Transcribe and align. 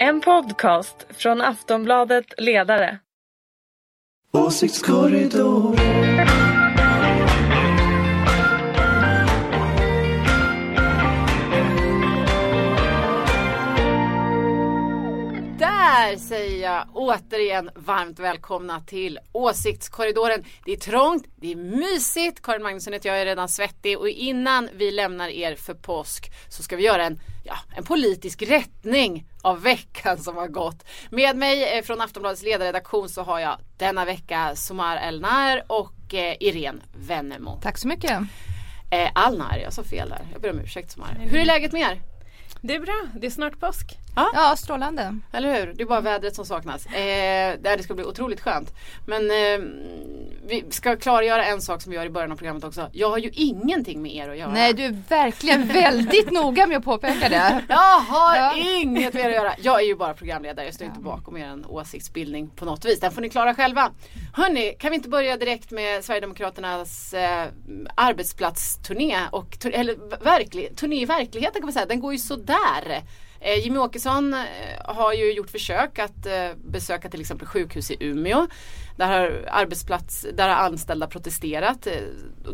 En 0.00 0.20
podcast 0.20 1.06
från 1.10 1.40
Aftonbladet 1.40 2.24
Ledare. 2.38 2.98
Åsiktskorridoren. 4.32 5.76
Där 15.58 16.16
säger 16.16 16.62
jag 16.62 16.88
återigen 16.94 17.70
varmt 17.74 18.18
välkomna 18.18 18.80
till 18.80 19.18
Åsiktskorridoren. 19.32 20.44
Det 20.64 20.72
är 20.72 20.76
trångt, 20.76 21.26
det 21.36 21.52
är 21.52 21.56
mysigt. 21.56 22.42
Karin 22.42 22.62
Magnusson 22.62 22.92
heter 22.92 23.08
jag, 23.08 23.20
är 23.20 23.24
redan 23.24 23.48
svettig 23.48 23.98
och 23.98 24.08
innan 24.08 24.68
vi 24.74 24.90
lämnar 24.90 25.28
er 25.28 25.54
för 25.54 25.74
påsk 25.74 26.30
så 26.48 26.62
ska 26.62 26.76
vi 26.76 26.82
göra 26.82 27.04
en, 27.04 27.20
ja, 27.44 27.54
en 27.76 27.84
politisk 27.84 28.42
rättning 28.42 29.26
av 29.44 29.62
veckan 29.62 30.18
som 30.18 30.36
har 30.36 30.48
gått. 30.48 30.84
Med 31.10 31.36
mig 31.36 31.78
eh, 31.78 31.82
från 31.82 32.00
Aftonbladets 32.00 32.42
ledarredaktion 32.42 33.08
så 33.08 33.22
har 33.22 33.40
jag 33.40 33.58
denna 33.76 34.04
vecka 34.04 34.56
Somar 34.56 34.96
Elnar 34.96 35.62
och 35.66 36.14
eh, 36.14 36.36
Irene 36.40 36.80
Wennemo. 36.96 37.58
Tack 37.62 37.78
så 37.78 37.88
mycket. 37.88 38.20
Eh, 38.90 39.10
Alnar, 39.14 39.58
jag 39.62 39.72
sa 39.72 39.82
fel 39.82 40.08
där. 40.08 40.22
Jag 40.32 40.42
ber 40.42 40.50
om 40.50 40.60
ursäkt 40.60 40.90
Somar. 40.90 41.16
Hur 41.20 41.38
är 41.38 41.44
läget 41.44 41.72
med 41.72 41.82
er? 41.82 42.00
Det 42.60 42.74
är 42.74 42.80
bra, 42.80 43.06
det 43.20 43.26
är 43.26 43.30
snart 43.30 43.60
påsk. 43.60 43.98
Ja, 44.16 44.54
strålande. 44.56 45.18
Eller 45.32 45.54
hur? 45.60 45.72
Det 45.74 45.82
är 45.82 45.86
bara 45.86 46.00
vädret 46.00 46.34
som 46.34 46.44
saknas. 46.46 46.86
Eh, 46.86 47.54
det 47.62 47.82
ska 47.82 47.94
bli 47.94 48.04
otroligt 48.04 48.40
skönt. 48.40 48.74
Men 49.06 49.30
eh, 49.30 49.66
vi 50.46 50.64
ska 50.70 50.96
klargöra 50.96 51.44
en 51.44 51.60
sak 51.60 51.82
som 51.82 51.90
vi 51.90 51.96
gör 51.96 52.06
i 52.06 52.10
början 52.10 52.32
av 52.32 52.36
programmet 52.36 52.64
också. 52.64 52.88
Jag 52.92 53.10
har 53.10 53.18
ju 53.18 53.30
ingenting 53.32 54.02
med 54.02 54.14
er 54.14 54.28
att 54.28 54.38
göra. 54.38 54.52
Nej, 54.52 54.72
du 54.74 54.84
är 54.84 54.96
verkligen 55.08 55.66
väldigt 55.68 56.30
noga 56.32 56.66
med 56.66 56.76
att 56.78 56.84
påpeka 56.84 57.28
det. 57.28 57.62
Jag 57.68 57.76
har 58.00 58.36
Ja. 58.36 58.54
inget 58.56 59.14
med 59.14 59.24
er 59.24 59.28
att 59.28 59.34
göra. 59.34 59.54
Jag 59.58 59.80
är 59.82 59.86
ju 59.86 59.94
bara 59.96 60.14
programledare. 60.14 60.66
Jag 60.66 60.74
står 60.74 60.86
inte 60.86 61.00
bakom 61.00 61.36
er 61.36 61.46
en 61.46 61.64
åsiktsbildning 61.66 62.50
på 62.50 62.64
något 62.64 62.84
vis. 62.84 63.00
Den 63.00 63.12
får 63.12 63.20
ni 63.20 63.28
klara 63.28 63.54
själva. 63.54 63.90
Hörni, 64.34 64.76
kan 64.78 64.90
vi 64.90 64.96
inte 64.96 65.08
börja 65.08 65.36
direkt 65.36 65.70
med 65.70 66.04
Sverigedemokraternas 66.04 67.14
eh, 67.14 67.46
arbetsplatsturné 67.94 69.16
och 69.32 69.58
tur- 69.60 69.74
eller 69.74 70.24
verklig, 70.24 70.76
turné 70.76 71.02
i 71.02 71.04
verkligheten 71.04 71.54
kan 71.60 71.66
man 71.66 71.72
säga. 71.72 71.86
Den 71.86 72.00
går 72.00 72.12
ju 72.12 72.18
sådär. 72.18 73.02
Eh, 73.44 73.58
Jimmy 73.58 73.78
Åkesson 73.78 74.34
eh, 74.34 74.40
har 74.84 75.12
ju 75.12 75.32
gjort 75.32 75.50
försök 75.50 75.98
att 75.98 76.26
eh, 76.26 76.48
besöka 76.64 77.08
till 77.08 77.20
exempel 77.20 77.46
sjukhus 77.46 77.90
i 77.90 77.96
Umeå. 78.00 78.46
Där 78.96 79.06
har 79.06 79.44
arbetsplats, 79.50 80.26
där 80.34 80.48
har 80.48 80.56
anställda 80.56 81.06
protesterat. 81.06 81.88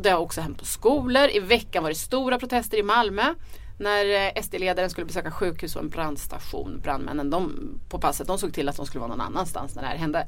Det 0.03 0.11
har 0.11 0.19
också 0.19 0.41
hänt 0.41 0.59
på 0.59 0.65
skolor. 0.65 1.29
I 1.29 1.41
veckan 1.41 1.83
var 1.83 1.91
det 1.91 1.97
stora 1.97 2.39
protester 2.39 2.79
i 2.79 2.83
Malmö. 2.83 3.35
När 3.79 4.33
SD-ledaren 4.43 4.91
skulle 4.91 5.07
besöka 5.07 5.31
sjukhus 5.31 5.77
och 5.77 5.83
en 5.83 5.89
brandstation. 5.89 6.81
Brandmännen 6.83 7.31
de, 7.31 7.53
på 7.89 7.99
passet 7.99 8.27
de 8.27 8.39
såg 8.39 8.55
till 8.55 8.69
att 8.69 8.77
de 8.77 8.87
skulle 8.87 9.01
vara 9.01 9.11
någon 9.11 9.21
annanstans 9.21 9.75
när 9.75 9.83
det 9.83 9.89
här 9.89 9.97
hände. 9.97 10.27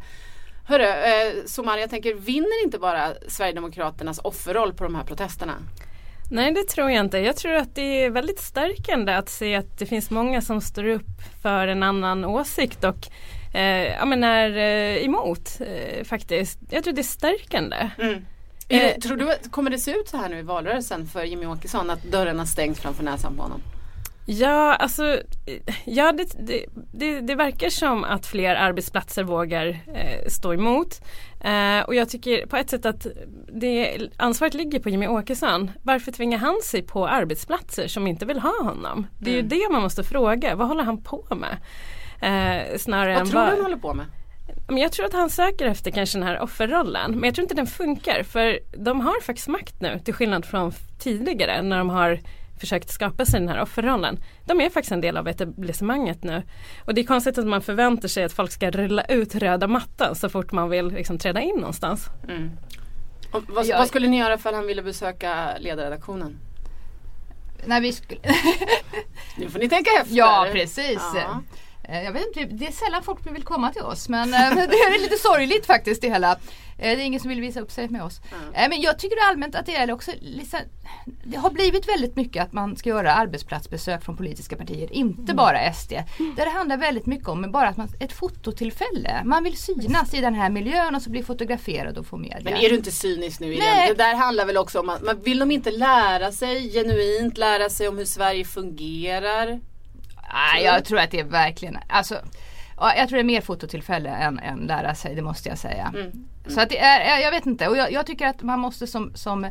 Hörru, 0.64 0.84
eh, 0.84 1.44
Somar, 1.46 1.78
jag 1.78 1.90
tänker 1.90 2.14
vinner 2.14 2.64
inte 2.64 2.78
bara 2.78 3.12
Sverigedemokraternas 3.28 4.20
offerroll 4.24 4.72
på 4.72 4.84
de 4.84 4.94
här 4.94 5.04
protesterna? 5.04 5.54
Nej 6.32 6.52
det 6.52 6.68
tror 6.68 6.90
jag 6.90 7.04
inte. 7.04 7.18
Jag 7.18 7.36
tror 7.36 7.52
att 7.52 7.74
det 7.74 8.04
är 8.04 8.10
väldigt 8.10 8.40
stärkande 8.40 9.12
att 9.12 9.28
se 9.28 9.54
att 9.54 9.78
det 9.78 9.86
finns 9.86 10.10
många 10.10 10.40
som 10.42 10.60
står 10.60 10.84
upp 10.84 11.22
för 11.42 11.68
en 11.68 11.82
annan 11.82 12.24
åsikt 12.24 12.84
och 12.84 13.08
eh, 13.54 13.86
ja, 13.86 14.04
men 14.04 14.24
är 14.24 14.56
eh, 14.56 15.04
emot 15.04 15.60
eh, 15.60 16.04
faktiskt. 16.04 16.58
Jag 16.70 16.84
tror 16.84 16.94
det 16.94 17.00
är 17.00 17.02
stärkande. 17.02 17.76
Är 17.98 18.80
det, 18.80 18.94
Eh, 18.94 18.98
tror 18.98 19.16
du 19.16 19.50
kommer 19.50 19.70
det 19.70 19.78
se 19.78 19.90
ut 19.90 20.08
så 20.08 20.16
här 20.16 20.28
nu 20.28 20.38
i 20.38 20.42
valrörelsen 20.42 21.06
för 21.06 21.24
Jimmy 21.24 21.46
Åkesson 21.46 21.90
att 21.90 22.02
dörrarna 22.02 22.46
stängs 22.46 22.80
framför 22.80 23.04
näsan 23.04 23.36
på 23.36 23.42
honom? 23.42 23.60
Ja, 24.26 24.74
alltså 24.74 25.20
ja, 25.84 26.12
det, 26.12 26.46
det, 26.46 26.64
det, 26.92 27.20
det 27.20 27.34
verkar 27.34 27.68
som 27.70 28.04
att 28.04 28.26
fler 28.26 28.54
arbetsplatser 28.54 29.22
vågar 29.22 29.66
eh, 29.68 30.28
stå 30.28 30.54
emot. 30.54 31.00
Eh, 31.40 31.80
och 31.86 31.94
jag 31.94 32.08
tycker 32.08 32.46
på 32.46 32.56
ett 32.56 32.70
sätt 32.70 32.86
att 32.86 33.06
det, 33.52 33.98
ansvaret 34.16 34.54
ligger 34.54 34.78
på 34.80 34.88
Jimmy 34.90 35.06
Åkesson. 35.06 35.70
Varför 35.82 36.12
tvingar 36.12 36.38
han 36.38 36.60
sig 36.64 36.82
på 36.82 37.08
arbetsplatser 37.08 37.88
som 37.88 38.06
inte 38.06 38.26
vill 38.26 38.38
ha 38.38 38.62
honom? 38.62 39.06
Det 39.20 39.30
är 39.30 39.34
ju 39.34 39.42
det 39.42 39.68
man 39.72 39.82
måste 39.82 40.04
fråga. 40.04 40.54
Vad 40.54 40.68
håller 40.68 40.82
han 40.84 41.02
på 41.02 41.26
med? 41.30 41.56
Eh, 42.22 42.76
snarare 42.78 43.12
Vad 43.12 43.20
än 43.20 43.26
tror 43.30 43.40
du 43.40 43.46
vad- 43.46 43.54
han 43.54 43.62
håller 43.62 43.76
på 43.76 43.94
med? 43.94 44.06
men 44.68 44.78
jag 44.78 44.92
tror 44.92 45.06
att 45.06 45.12
han 45.12 45.30
söker 45.30 45.66
efter 45.66 45.90
kanske 45.90 46.18
den 46.18 46.28
här 46.28 46.40
offerrollen. 46.40 47.12
Men 47.12 47.22
jag 47.24 47.34
tror 47.34 47.42
inte 47.42 47.54
den 47.54 47.66
funkar 47.66 48.22
för 48.22 48.58
de 48.76 49.00
har 49.00 49.20
faktiskt 49.22 49.48
makt 49.48 49.80
nu 49.80 50.00
till 50.04 50.14
skillnad 50.14 50.44
från 50.46 50.72
tidigare 50.98 51.62
när 51.62 51.78
de 51.78 51.90
har 51.90 52.18
försökt 52.62 52.90
skapa 52.90 53.24
sig 53.24 53.40
den 53.40 53.48
här 53.48 53.62
offerrollen. 53.62 54.18
De 54.44 54.60
är 54.60 54.70
faktiskt 54.70 54.92
en 54.92 55.00
del 55.00 55.16
av 55.16 55.28
etablissemanget 55.28 56.24
nu. 56.24 56.42
Och 56.84 56.94
det 56.94 57.00
är 57.00 57.04
konstigt 57.04 57.38
att 57.38 57.46
man 57.46 57.62
förväntar 57.62 58.08
sig 58.08 58.24
att 58.24 58.32
folk 58.32 58.52
ska 58.52 58.70
rulla 58.70 59.04
ut 59.04 59.34
röda 59.34 59.66
mattan 59.66 60.14
så 60.14 60.28
fort 60.28 60.52
man 60.52 60.70
vill 60.70 60.88
liksom 60.88 61.18
träda 61.18 61.40
in 61.40 61.56
någonstans. 61.56 62.08
Och 63.32 63.42
vad, 63.48 63.66
vad 63.66 63.88
skulle 63.88 64.08
ni 64.08 64.18
göra 64.18 64.38
för 64.38 64.52
han 64.52 64.66
ville 64.66 64.82
besöka 64.82 65.58
ledarredaktionen? 65.58 66.38
När 67.66 67.80
vi 67.80 67.92
skulle... 67.92 68.20
Nu 69.38 69.48
får 69.50 69.58
ni 69.58 69.68
tänka 69.68 69.90
efter. 70.00 70.16
Ja, 70.16 70.46
precis. 70.52 71.02
Ja. 71.14 71.42
Eh, 71.88 72.02
Jag 72.04 72.12
vet 72.12 72.26
inte, 72.26 72.44
det 72.54 72.66
är 72.66 72.72
sällan 72.72 73.02
folk 73.02 73.26
vill 73.34 73.42
komma 73.42 73.72
till 73.72 73.82
oss 73.82 74.08
men 74.08 74.34
eh, 74.34 74.54
det 74.54 74.60
är 74.76 75.02
lite 75.02 75.16
sorgligt 75.16 75.66
faktiskt 75.66 76.02
det 76.02 76.08
hela. 76.08 76.32
Eh, 76.32 76.36
Det 76.78 76.88
är 76.88 76.98
ingen 76.98 77.20
som 77.20 77.28
vill 77.28 77.40
visa 77.40 77.60
upp 77.60 77.70
sig 77.70 77.88
med 77.88 78.02
oss. 78.02 78.20
Eh, 78.54 78.68
Men 78.68 78.80
jag 78.80 78.98
tycker 78.98 79.16
allmänt 79.30 79.54
att 79.54 79.66
det 79.66 79.76
är 79.76 79.92
också 79.92 80.10
liksom, 80.20 80.58
Det 81.24 81.36
har 81.36 81.50
blivit 81.50 81.88
väldigt 81.88 82.16
mycket 82.16 82.42
att 82.42 82.52
man 82.52 82.76
ska 82.76 82.88
göra 82.88 83.14
arbetsplatsbesök 83.14 84.04
från 84.04 84.16
politiska 84.16 84.56
partier, 84.56 84.92
inte 84.92 85.34
bara 85.34 85.72
SD. 85.72 85.92
Där 86.36 86.44
det 86.44 86.50
handlar 86.50 86.76
väldigt 86.76 87.06
mycket 87.06 87.28
om 87.28 87.52
bara 87.52 87.68
att 87.68 87.76
man, 87.76 87.88
ett 88.00 88.12
fototillfälle. 88.12 89.22
Man 89.24 89.44
vill 89.44 89.56
synas 89.56 90.14
i 90.14 90.20
den 90.20 90.34
här 90.34 90.50
miljön 90.50 90.94
och 90.94 91.02
så 91.02 91.10
bli 91.10 91.22
fotograferad 91.22 91.98
och 91.98 92.06
få 92.06 92.16
media. 92.16 92.40
Men 92.44 92.54
är 92.54 92.68
du 92.68 92.74
inte 92.74 92.90
cynisk 92.92 93.40
nu? 93.40 93.46
Nej. 93.58 93.88
Det 93.88 93.94
där 93.94 94.14
handlar 94.14 94.46
väl 94.46 94.56
också 94.56 94.80
om 94.80 94.88
att 94.88 95.02
man 95.02 95.20
vill 95.20 95.38
de 95.38 95.50
inte 95.50 95.70
lära 95.70 96.32
sig 96.32 96.72
genuint 96.72 97.38
lära 97.38 97.68
sig 97.70 97.88
om 97.88 97.98
hur 97.98 98.04
Sverige 98.04 98.44
fungerar? 98.44 99.60
Nej, 100.32 100.64
jag 100.64 100.84
tror 100.84 100.98
att 100.98 101.10
det 101.10 101.20
är 101.20 101.24
verkligen, 101.24 101.78
alltså 101.88 102.14
ja, 102.76 102.94
jag 102.96 103.08
tror 103.08 103.16
det 103.16 103.22
är 103.22 103.24
mer 103.24 103.40
fototillfälle 103.40 104.10
än, 104.10 104.38
än 104.38 104.58
lära 104.58 104.94
sig, 104.94 105.14
det 105.14 105.22
måste 105.22 105.48
jag 105.48 105.58
säga. 105.58 105.92
Så 106.48 106.60
att 106.60 106.68
det 106.68 106.78
är, 106.78 107.20
jag- 107.20 107.30
vet 107.30 107.46
inte 107.46 107.68
och 107.68 107.76
jag, 107.76 107.92
jag 107.92 108.06
tycker 108.06 108.26
att 108.26 108.42
man 108.42 108.60
måste 108.60 108.86
som, 108.86 109.12
som 109.14 109.46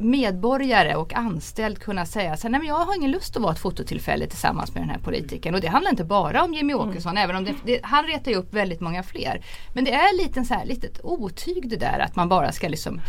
medborgare 0.00 0.94
och 0.94 1.14
anställd 1.14 1.78
kunna 1.78 2.06
säga 2.06 2.36
så 2.36 2.42
här, 2.42 2.50
nej 2.50 2.60
men 2.60 2.68
jag 2.68 2.74
har 2.74 2.96
ingen 2.96 3.10
lust 3.10 3.36
att 3.36 3.42
vara 3.42 3.52
ett 3.52 3.58
fototillfälle 3.58 4.26
tillsammans 4.26 4.74
med 4.74 4.82
den 4.82 4.90
här 4.90 4.98
politikern. 4.98 5.54
Och 5.54 5.60
det 5.60 5.68
handlar 5.68 5.90
inte 5.90 6.04
bara 6.04 6.42
om 6.44 6.54
Jimmy 6.54 6.74
Åkesson, 6.74 7.16
även 7.18 7.36
om 7.36 7.44
det, 7.44 7.54
det, 7.64 7.80
han 7.82 8.06
retar 8.06 8.30
ju 8.30 8.36
upp 8.36 8.54
väldigt 8.54 8.80
många 8.80 9.02
fler. 9.02 9.44
Men 9.74 9.84
det 9.84 9.92
är 9.92 10.16
lite 10.16 10.44
så 10.44 10.54
här, 10.54 10.64
litet 10.64 11.00
otyg 11.02 11.68
det 11.68 11.76
där 11.76 11.98
att 11.98 12.16
man 12.16 12.28
bara 12.28 12.52
ska 12.52 12.68
liksom, 12.68 13.00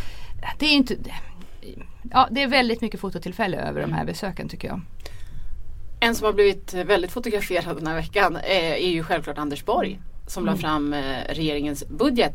det 0.59 0.65
är 0.65 0.73
inte, 0.73 0.95
ja 2.11 2.27
det 2.31 2.43
är 2.43 2.47
väldigt 2.47 2.81
mycket 2.81 2.99
fototillfälle 2.99 3.57
över 3.57 3.81
de 3.81 3.93
här 3.93 4.05
besöken 4.05 4.49
tycker 4.49 4.67
jag. 4.67 4.81
En 5.99 6.15
som 6.15 6.25
har 6.25 6.33
blivit 6.33 6.73
väldigt 6.73 7.11
fotograferad 7.11 7.75
den 7.77 7.87
här 7.87 7.95
veckan 7.95 8.35
eh, 8.35 8.71
är 8.71 8.89
ju 8.89 9.03
självklart 9.03 9.37
Anders 9.37 9.65
Borg 9.65 9.99
som 10.27 10.45
la 10.45 10.55
fram 10.55 10.93
eh, 10.93 11.23
regeringens 11.29 11.87
budget. 11.87 12.33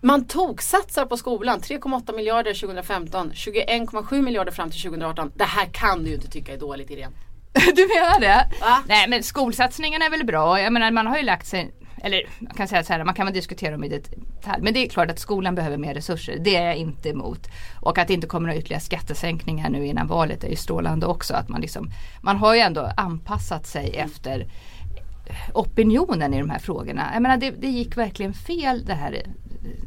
Man 0.00 0.24
tog 0.24 0.62
satsar 0.62 1.06
på 1.06 1.16
skolan 1.16 1.60
3,8 1.60 2.16
miljarder 2.16 2.54
2015, 2.54 3.32
21,7 3.32 4.22
miljarder 4.22 4.52
fram 4.52 4.70
till 4.70 4.82
2018. 4.82 5.32
Det 5.34 5.44
här 5.44 5.66
kan 5.66 6.02
du 6.02 6.08
ju 6.08 6.14
inte 6.14 6.28
tycka 6.28 6.52
är 6.52 6.58
dåligt 6.58 6.90
Irene. 6.90 7.14
Du 7.76 7.88
menar 7.88 8.20
det? 8.20 8.48
Va? 8.60 8.82
Nej 8.86 9.08
men 9.08 9.22
skolsatsningen 9.22 10.02
är 10.02 10.10
väl 10.10 10.24
bra. 10.24 10.60
Jag 10.60 10.72
menar 10.72 10.90
man 10.90 11.06
har 11.06 11.16
ju 11.16 11.22
lagt 11.22 11.46
sig 11.46 11.74
eller 12.02 12.22
man 12.38 12.54
kan 12.54 12.68
säga 12.68 12.84
så 12.84 12.92
här, 12.92 13.04
man 13.04 13.14
kan 13.14 13.26
väl 13.26 13.34
diskutera 13.34 13.72
dem 13.72 13.84
i 13.84 13.88
detalj. 13.88 14.62
Men 14.62 14.74
det 14.74 14.86
är 14.86 14.88
klart 14.88 15.10
att 15.10 15.18
skolan 15.18 15.54
behöver 15.54 15.76
mer 15.76 15.94
resurser. 15.94 16.38
Det 16.40 16.56
är 16.56 16.66
jag 16.66 16.76
inte 16.76 17.08
emot. 17.08 17.48
Och 17.80 17.98
att 17.98 18.08
det 18.08 18.14
inte 18.14 18.26
kommer 18.26 18.46
några 18.46 18.58
ytterligare 18.58 18.82
skattesänkningar 18.82 19.70
nu 19.70 19.86
innan 19.86 20.06
valet 20.06 20.44
är 20.44 20.48
ju 20.48 20.56
strålande 20.56 21.06
också. 21.06 21.34
Att 21.34 21.48
man, 21.48 21.60
liksom, 21.60 21.90
man 22.22 22.36
har 22.36 22.54
ju 22.54 22.60
ändå 22.60 22.92
anpassat 22.96 23.66
sig 23.66 23.96
efter 23.96 24.46
opinionen 25.54 26.34
i 26.34 26.38
de 26.38 26.50
här 26.50 26.58
frågorna. 26.58 27.10
Jag 27.12 27.22
menar 27.22 27.36
det, 27.36 27.50
det 27.50 27.68
gick 27.68 27.96
verkligen 27.96 28.34
fel 28.34 28.84
det 28.84 28.94
här 28.94 29.12
eh, 29.12 29.30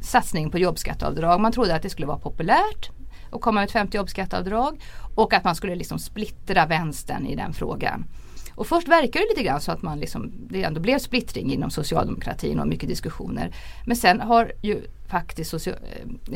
satsningen 0.01 0.51
på 0.51 0.57
jobbskatteavdrag. 0.57 1.41
Man 1.41 1.51
trodde 1.51 1.75
att 1.75 1.81
det 1.81 1.89
skulle 1.89 2.07
vara 2.07 2.19
populärt 2.19 2.89
att 3.31 3.41
komma 3.41 3.59
med 3.59 3.65
ett 3.65 3.71
50 3.71 3.97
jobbskatteavdrag 3.97 4.81
och 5.15 5.33
att 5.33 5.43
man 5.43 5.55
skulle 5.55 5.75
liksom 5.75 5.99
splittra 5.99 6.65
vänstern 6.65 7.25
i 7.27 7.35
den 7.35 7.53
frågan. 7.53 8.05
Och 8.55 8.67
först 8.67 8.87
verkar 8.87 9.19
det 9.19 9.25
lite 9.29 9.43
grann 9.43 9.61
så 9.61 9.71
att 9.71 9.81
man 9.81 9.99
liksom, 9.99 10.31
det 10.49 10.63
ändå 10.63 10.81
blev 10.81 10.99
splittring 10.99 11.53
inom 11.53 11.69
socialdemokratin 11.69 12.59
och 12.59 12.67
mycket 12.67 12.89
diskussioner. 12.89 13.55
Men 13.85 13.95
sen 13.95 14.21
har 14.21 14.51
ju 14.61 14.81
faktiskt 15.07 15.67
eh, 15.67 15.73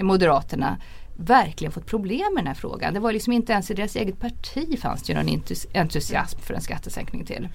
Moderaterna 0.01 0.77
verkligen 1.19 1.71
fått 1.71 1.86
problem 1.86 2.33
med 2.33 2.44
den 2.44 2.48
här 2.48 2.54
frågan. 2.54 2.94
Det 2.94 3.00
var 3.00 3.13
liksom 3.13 3.33
inte 3.33 3.54
ens 3.54 3.71
i 3.71 3.74
deras 3.74 3.95
eget 3.95 4.19
parti 4.19 4.80
fanns 4.80 5.04
det 5.04 5.13
någon 5.13 5.44
entusiasm 5.74 6.39
för 6.39 6.54
en 6.54 6.62
skattesänkning 6.62 7.25
till. 7.25 7.48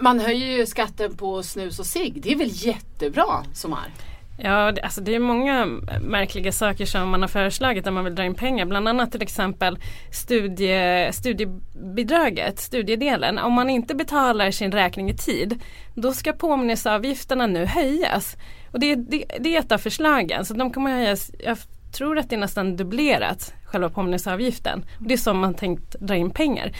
Man 0.00 0.20
höjer 0.20 0.58
ju 0.58 0.66
skatten 0.66 1.16
på 1.16 1.42
snus 1.42 1.78
och 1.78 1.86
cigg. 1.86 2.22
Det 2.22 2.32
är 2.32 2.36
väl 2.36 2.50
jättebra 2.52 3.44
Somar? 3.52 3.88
Ja, 4.38 4.72
det, 4.72 4.80
alltså 4.80 5.00
det 5.00 5.14
är 5.14 5.18
många 5.18 5.66
märkliga 6.00 6.52
saker 6.52 6.86
som 6.86 7.08
man 7.08 7.20
har 7.22 7.28
föreslagit 7.28 7.84
när 7.84 7.92
man 7.92 8.04
vill 8.04 8.14
dra 8.14 8.24
in 8.24 8.34
pengar. 8.34 8.64
Bland 8.66 8.88
annat 8.88 9.12
till 9.12 9.22
exempel 9.22 9.78
studie, 10.12 11.12
studiebidraget, 11.12 12.58
studiedelen. 12.58 13.38
Om 13.38 13.52
man 13.52 13.70
inte 13.70 13.94
betalar 13.94 14.50
sin 14.50 14.72
räkning 14.72 15.10
i 15.10 15.16
tid 15.16 15.60
då 15.94 16.12
ska 16.12 16.32
påminnelseavgifterna 16.32 17.46
nu 17.46 17.66
höjas. 17.66 18.36
Och 18.70 18.80
det, 18.80 18.94
det, 18.94 19.24
det 19.40 19.56
är 19.56 19.60
ett 19.60 19.72
av 19.72 19.78
förslagen 19.78 20.44
så 20.44 20.54
de 20.54 20.72
kommer 20.72 20.90
höjas, 20.90 21.30
jag 21.44 21.58
tror 21.92 22.18
att 22.18 22.30
det 22.30 22.36
är 22.36 22.40
nästan 22.40 22.76
dubblerat 22.76 23.54
själva 23.64 23.88
påminnelseavgiften. 23.88 24.84
Och 25.00 25.06
det 25.06 25.14
är 25.14 25.18
så 25.18 25.34
man 25.34 25.54
tänkt 25.54 26.00
dra 26.00 26.16
in 26.16 26.30
pengar. 26.30 26.72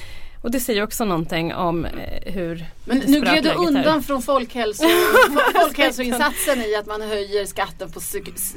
Och 0.42 0.50
det 0.50 0.60
säger 0.60 0.82
också 0.82 1.04
någonting 1.04 1.54
om 1.54 1.84
eh, 1.84 2.32
hur 2.32 2.66
Men 2.84 2.98
nu 2.98 3.20
gled 3.20 3.44
du 3.44 3.50
undan 3.50 4.02
från 4.02 4.22
folkhälso, 4.22 4.84
folkhälsoinsatsen 5.60 6.62
i 6.62 6.76
att 6.76 6.86
man 6.86 7.02
höjer 7.02 7.46
skatten 7.46 7.90
på 7.90 8.00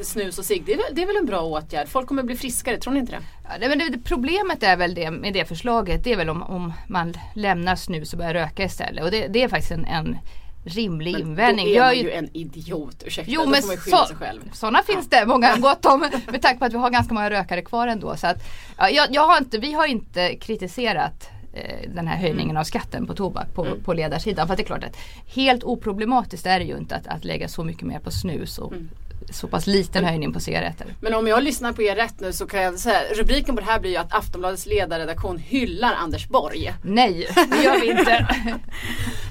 snus 0.04 0.40
och 0.40 0.46
cigg. 0.46 0.64
Det, 0.66 0.80
det, 0.92 1.02
är 1.02 1.08
väl 1.08 1.16
en 1.16 1.26
bra 1.26 1.42
åtgärd? 1.42 1.88
Folk 1.88 2.08
kommer 2.08 2.24
bli 2.24 2.36
friskare, 2.36 2.78
tror 2.78 2.94
ni 2.94 3.00
inte 3.00 3.12
det? 3.12 3.22
Ja, 3.44 3.50
det, 3.60 3.70
men 3.70 3.92
det, 3.92 3.98
problemet 4.04 4.64
är 4.64 4.78
väl 4.78 4.96
det 4.96 5.12
med 5.12 5.34
det 5.34 5.46
förslaget. 5.46 6.04
Det 6.04 6.12
är 6.12 6.18
väl 6.18 6.30
om, 6.30 6.44
om 6.44 6.74
man 6.88 7.14
lämnar 7.36 7.76
snus 7.76 8.14
och 8.14 8.20
börjar 8.20 8.34
röka 8.34 8.64
istället. 8.64 9.04
Och 9.04 9.12
det, 9.12 9.28
det 9.28 9.44
är 9.44 9.48
faktiskt 9.48 9.72
en, 9.72 9.86
en 9.86 10.18
rimlig 10.66 11.14
men 11.14 11.22
invändning. 11.22 11.66
Då 11.66 11.74
är 11.74 11.80
man 11.80 11.96
ju 11.96 12.12
en 12.12 12.30
idiot, 12.34 13.04
ursäkta. 13.06 13.32
Jo, 13.32 13.50
men 13.50 13.62
så, 13.62 14.08
sådana 14.54 14.84
finns 14.84 15.10
det 15.10 15.26
många 15.26 15.56
gott 15.60 15.86
om 15.86 16.00
med 16.32 16.42
tanke 16.42 16.60
på 16.60 16.66
att 16.66 16.74
vi 16.74 16.78
har 16.78 16.90
ganska 16.90 17.14
många 17.14 17.30
rökare 17.30 17.62
kvar 17.62 17.88
ändå. 17.88 18.18
Så 18.18 18.28
att, 18.28 18.38
ja, 18.78 18.90
jag, 18.90 19.08
jag 19.12 19.28
har 19.28 19.38
inte, 19.38 19.58
vi 19.58 19.74
har 19.74 19.86
inte 19.86 20.36
kritiserat 20.36 21.30
den 21.88 22.08
här 22.08 22.18
höjningen 22.18 22.50
mm. 22.50 22.60
av 22.60 22.64
skatten 22.64 23.08
på 23.08 23.14
tobak 23.14 23.54
på, 23.54 23.66
mm. 23.66 23.84
på 23.84 23.94
ledarsidan. 23.94 24.48
För 24.48 24.56
det 24.56 24.64
är 24.64 24.66
klart 24.66 24.84
att 24.84 24.98
helt 25.36 25.64
oproblematiskt 25.64 26.46
är 26.46 26.60
det 26.60 26.66
ju 26.66 26.78
inte 26.78 26.96
att, 26.96 27.08
att 27.08 27.26
lägga 27.26 27.48
så 27.48 27.64
mycket 27.64 27.88
mer 27.88 28.00
på 28.00 28.12
snus 28.12 28.58
och 28.58 28.72
mm. 28.72 28.90
Så 29.30 29.48
pass 29.48 29.68
liten 29.68 30.06
höjning 30.06 30.34
på 30.34 30.40
cigaretter. 30.40 30.96
Men 31.00 31.14
om 31.14 31.28
jag 31.28 31.44
lyssnar 31.44 31.74
på 31.74 31.82
er 31.82 31.96
rätt 31.96 32.20
nu 32.20 32.34
så 32.34 32.48
kan 32.48 32.62
jag 32.62 32.80
säga 32.80 33.00
rubriken 33.14 33.56
på 33.56 33.62
det 33.62 33.68
här 33.68 33.80
blir 33.80 33.92
ju 33.92 33.98
att 33.98 34.14
Aftonbladets 34.14 34.66
ledarredaktion 34.66 35.38
hyllar 35.38 35.94
Anders 35.94 36.28
Borg. 36.28 36.74
Nej, 36.82 37.28
det 37.36 37.64
gör 37.64 37.80
vi 37.80 37.90
inte. 37.90 38.12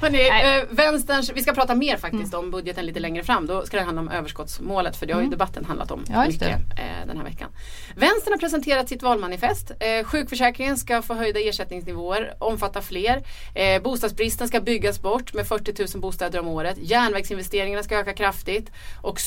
Hörrni, 0.01 0.29
eh, 0.29 0.65
vänsterns, 0.71 1.31
vi 1.35 1.43
ska 1.43 1.53
prata 1.53 1.75
mer 1.75 1.97
faktiskt 1.97 2.35
mm. 2.35 2.45
om 2.45 2.51
budgeten 2.51 2.87
lite 2.87 3.01
längre 3.01 3.25
fram. 3.25 3.47
Då 3.47 3.67
ska 3.67 3.77
det 3.77 3.83
handla 3.83 4.03
om 4.03 4.09
överskottsmålet 4.09 4.97
för 4.97 5.07
det 5.07 5.13
har 5.13 5.21
ju 5.21 5.25
mm. 5.25 5.31
debatten 5.31 5.65
handlat 5.65 5.91
om 5.91 6.05
ja, 6.09 6.27
mycket 6.27 6.49
eh, 6.49 7.07
den 7.07 7.17
här 7.17 7.25
veckan. 7.25 7.49
Vänstern 7.97 8.33
har 8.33 8.39
presenterat 8.39 8.89
sitt 8.89 9.03
valmanifest. 9.03 9.71
Eh, 9.81 10.05
sjukförsäkringen 10.05 10.77
ska 10.77 11.03
få 11.03 11.15
höjda 11.15 11.41
ersättningsnivåer, 11.41 12.35
omfatta 12.39 12.83
fler. 12.83 13.23
Eh, 13.55 13.83
bostadsbristen 13.83 14.49
ska 14.49 14.61
byggas 14.61 15.03
bort 15.03 15.35
med 15.35 15.47
40 15.47 15.95
000 15.95 16.01
bostäder 16.01 16.41
om 16.41 16.49
året. 16.49 16.77
Järnvägsinvesteringarna 16.81 17.83
ska 17.83 17.99
öka 17.99 18.13
kraftigt 18.13 18.71
och 19.03 19.21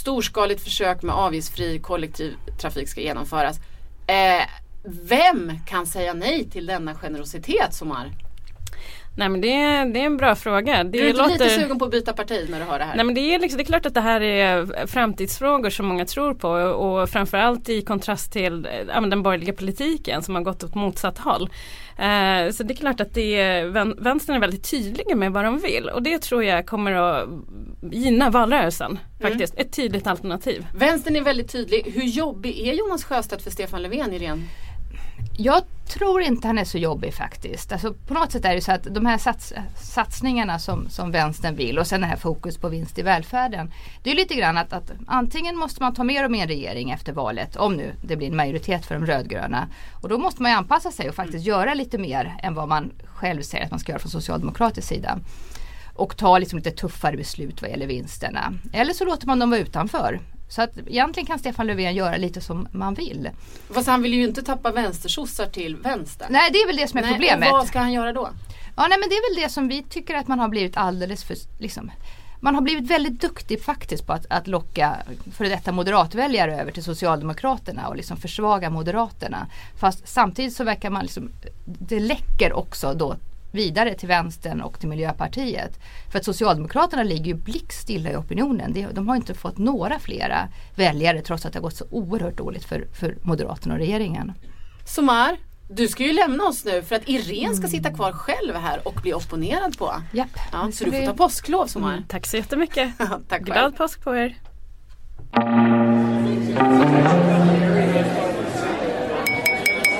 storskaligt 0.47 0.63
försök 0.63 1.03
med 1.03 1.15
avgiftsfri 1.15 1.79
kollektivtrafik 1.79 2.89
ska 2.89 3.01
genomföras. 3.01 3.59
Eh, 4.07 4.47
vem 5.09 5.51
kan 5.67 5.85
säga 5.85 6.13
nej 6.13 6.49
till 6.49 6.65
denna 6.65 6.95
generositet 6.95 7.73
Somar? 7.73 8.11
Nej 9.17 9.29
men 9.29 9.41
det 9.41 9.53
är, 9.53 9.85
det 9.85 9.99
är 9.99 10.05
en 10.05 10.17
bra 10.17 10.35
fråga. 10.35 10.83
Det 10.83 10.91
du 10.91 11.09
är 11.09 11.13
låter... 11.13 11.31
lite 11.31 11.49
sugen 11.49 11.79
på 11.79 11.85
att 11.85 11.91
byta 11.91 12.13
parti 12.13 12.47
när 12.49 12.59
du 12.59 12.65
hör 12.65 12.79
det 12.79 12.85
här? 12.85 12.95
Nej 12.95 13.05
men 13.05 13.15
det 13.15 13.21
är, 13.21 13.39
liksom, 13.39 13.57
det 13.57 13.63
är 13.63 13.65
klart 13.65 13.85
att 13.85 13.93
det 13.93 14.01
här 14.01 14.21
är 14.21 14.87
framtidsfrågor 14.87 15.69
som 15.69 15.85
många 15.85 16.05
tror 16.05 16.33
på 16.33 16.49
och 16.49 17.09
framförallt 17.09 17.69
i 17.69 17.81
kontrast 17.81 18.31
till 18.31 18.67
ja, 18.87 19.01
den 19.01 19.23
borgerliga 19.23 19.53
politiken 19.53 20.23
som 20.23 20.35
har 20.35 20.41
gått 20.41 20.63
åt 20.63 20.75
motsatt 20.75 21.17
håll. 21.17 21.49
Uh, 21.99 22.51
så 22.51 22.63
det 22.63 22.73
är 22.73 22.75
klart 22.75 23.01
att 23.01 23.13
det 23.13 23.39
är, 23.39 23.65
vänstern 24.03 24.35
är 24.35 24.39
väldigt 24.39 24.71
tydliga 24.71 25.15
med 25.15 25.31
vad 25.31 25.45
de 25.45 25.59
vill 25.59 25.89
och 25.89 26.03
det 26.03 26.19
tror 26.19 26.43
jag 26.43 26.65
kommer 26.65 26.91
att 26.91 27.29
gynna 27.91 28.29
valrörelsen. 28.29 28.91
Mm. 28.91 29.31
Faktiskt, 29.31 29.53
ett 29.57 29.71
tydligt 29.71 30.07
alternativ. 30.07 30.67
Vänstern 30.75 31.15
är 31.15 31.21
väldigt 31.21 31.51
tydlig. 31.51 31.83
Hur 31.85 32.03
jobbig 32.03 32.67
är 32.67 32.73
Jonas 32.73 33.03
Sjöstedt 33.03 33.41
för 33.41 33.51
Stefan 33.51 33.81
Löfven, 33.81 34.13
Irene? 34.13 34.41
Jag 35.37 35.63
tror 35.87 36.21
inte 36.21 36.47
han 36.47 36.57
är 36.57 36.65
så 36.65 36.77
jobbig 36.77 37.13
faktiskt. 37.13 37.71
Alltså, 37.71 37.93
på 37.93 38.13
något 38.13 38.31
sätt 38.31 38.45
är 38.45 38.55
det 38.55 38.61
så 38.61 38.71
att 38.71 38.83
de 38.83 39.05
här 39.05 39.17
sats 39.17 39.53
satsningarna 39.75 40.59
som, 40.59 40.89
som 40.89 41.11
vänstern 41.11 41.55
vill 41.55 41.79
och 41.79 41.87
sen 41.87 42.01
det 42.01 42.07
här 42.07 42.15
fokus 42.15 42.57
på 42.57 42.69
vinst 42.69 42.99
i 42.99 43.01
välfärden. 43.01 43.71
Det 44.03 44.11
är 44.11 44.15
lite 44.15 44.35
grann 44.35 44.57
att, 44.57 44.73
att 44.73 44.91
antingen 45.07 45.57
måste 45.57 45.83
man 45.83 45.93
ta 45.93 46.03
med 46.03 46.23
dem 46.23 46.35
i 46.35 46.41
en 46.41 46.47
regering 46.47 46.91
efter 46.91 47.13
valet 47.13 47.55
om 47.55 47.73
nu 47.73 47.93
det 48.01 48.15
blir 48.15 48.27
en 48.27 48.35
majoritet 48.35 48.85
för 48.85 48.95
de 48.95 49.05
rödgröna. 49.05 49.67
Och 50.01 50.09
då 50.09 50.17
måste 50.17 50.41
man 50.41 50.51
ju 50.51 50.57
anpassa 50.57 50.91
sig 50.91 51.09
och 51.09 51.15
faktiskt 51.15 51.45
göra 51.45 51.73
lite 51.73 51.97
mer 51.97 52.35
än 52.43 52.53
vad 52.53 52.67
man 52.67 52.91
själv 53.05 53.41
säger 53.41 53.65
att 53.65 53.71
man 53.71 53.79
ska 53.79 53.91
göra 53.91 53.99
från 53.99 54.11
socialdemokratisk 54.11 54.87
sida. 54.87 55.19
Och 55.95 56.17
ta 56.17 56.37
liksom 56.37 56.57
lite 56.57 56.71
tuffare 56.71 57.17
beslut 57.17 57.61
vad 57.61 57.71
gäller 57.71 57.87
vinsterna. 57.87 58.53
Eller 58.73 58.93
så 58.93 59.05
låter 59.05 59.27
man 59.27 59.39
dem 59.39 59.49
vara 59.49 59.59
utanför. 59.59 60.19
Så 60.49 60.61
att 60.61 60.77
egentligen 60.77 61.27
kan 61.27 61.39
Stefan 61.39 61.67
Löfven 61.67 61.95
göra 61.95 62.17
lite 62.17 62.41
som 62.41 62.67
man 62.71 62.93
vill. 62.93 63.29
Fast 63.69 63.87
han 63.87 64.01
vill 64.01 64.13
ju 64.13 64.23
inte 64.23 64.41
tappa 64.41 64.71
vänstersossar 64.71 65.45
till 65.45 65.75
vänster. 65.75 66.27
Nej 66.29 66.49
det 66.53 66.57
är 66.57 66.67
väl 66.67 66.75
det 66.75 66.87
som 66.87 66.97
är 66.97 67.03
nej, 67.03 67.11
problemet. 67.11 67.51
Och 67.51 67.57
vad 67.57 67.67
ska 67.67 67.79
han 67.79 67.93
göra 67.93 68.13
då? 68.13 68.29
Ja 68.75 68.87
nej 68.87 68.99
men 68.99 69.09
det 69.09 69.15
är 69.15 69.35
väl 69.35 69.43
det 69.43 69.49
som 69.49 69.67
vi 69.67 69.83
tycker 69.83 70.15
att 70.15 70.27
man 70.27 70.39
har 70.39 70.49
blivit 70.49 70.77
alldeles 70.77 71.23
för 71.23 71.37
liksom, 71.59 71.91
man 72.39 72.55
har 72.55 72.61
blivit 72.61 72.91
väldigt 72.91 73.21
duktig 73.21 73.63
faktiskt 73.63 74.07
på 74.07 74.13
att, 74.13 74.25
att 74.29 74.47
locka 74.47 74.97
före 75.31 75.49
detta 75.49 75.71
moderatväljare 75.71 76.61
över 76.61 76.71
till 76.71 76.83
Socialdemokraterna 76.83 77.87
och 77.87 77.95
liksom 77.95 78.17
försvaga 78.17 78.69
Moderaterna. 78.69 79.47
Fast 79.79 80.07
samtidigt 80.07 80.53
så 80.53 80.63
verkar 80.63 80.89
man 80.89 81.03
liksom, 81.03 81.29
det 81.65 81.99
läcker 81.99 82.53
också 82.53 82.93
då 82.93 83.15
vidare 83.51 83.93
till 83.93 84.07
vänstern 84.07 84.61
och 84.61 84.79
till 84.79 84.89
Miljöpartiet. 84.89 85.79
För 86.11 86.19
att 86.19 86.25
Socialdemokraterna 86.25 87.03
ligger 87.03 87.25
ju 87.25 87.33
blickstilla 87.33 88.11
i 88.11 88.15
opinionen. 88.15 88.75
De 88.93 89.07
har 89.07 89.15
inte 89.15 89.33
fått 89.33 89.57
några 89.57 89.99
flera 89.99 90.47
väljare 90.75 91.21
trots 91.21 91.45
att 91.45 91.53
det 91.53 91.59
har 91.59 91.63
gått 91.63 91.75
så 91.75 91.85
oerhört 91.91 92.37
dåligt 92.37 92.63
för, 92.65 92.87
för 92.93 93.17
Moderaterna 93.21 93.73
och 93.73 93.79
regeringen. 93.79 94.33
Somar, 94.85 95.37
du 95.69 95.87
ska 95.87 96.03
ju 96.03 96.13
lämna 96.13 96.43
oss 96.43 96.65
nu 96.65 96.83
för 96.83 96.95
att 96.95 97.09
Irene 97.09 97.55
ska 97.55 97.67
sitta 97.67 97.91
kvar 97.91 98.11
själv 98.11 98.55
här 98.55 98.87
och 98.87 98.93
bli 98.93 99.13
opponerad 99.13 99.77
på. 99.77 99.93
Japp, 100.11 100.39
ja, 100.51 100.71
så 100.73 100.83
du 100.85 100.91
får 100.91 101.05
ta 101.05 101.13
påsklov 101.13 101.67
Somar. 101.67 101.93
Mm, 101.93 102.03
tack 102.07 102.27
så 102.27 102.37
jättemycket. 102.37 102.93
Tack 103.29 103.41
Glad 103.41 103.57
själv. 103.57 103.71
påsk 103.71 104.03
på 104.03 104.15
er. 104.15 104.35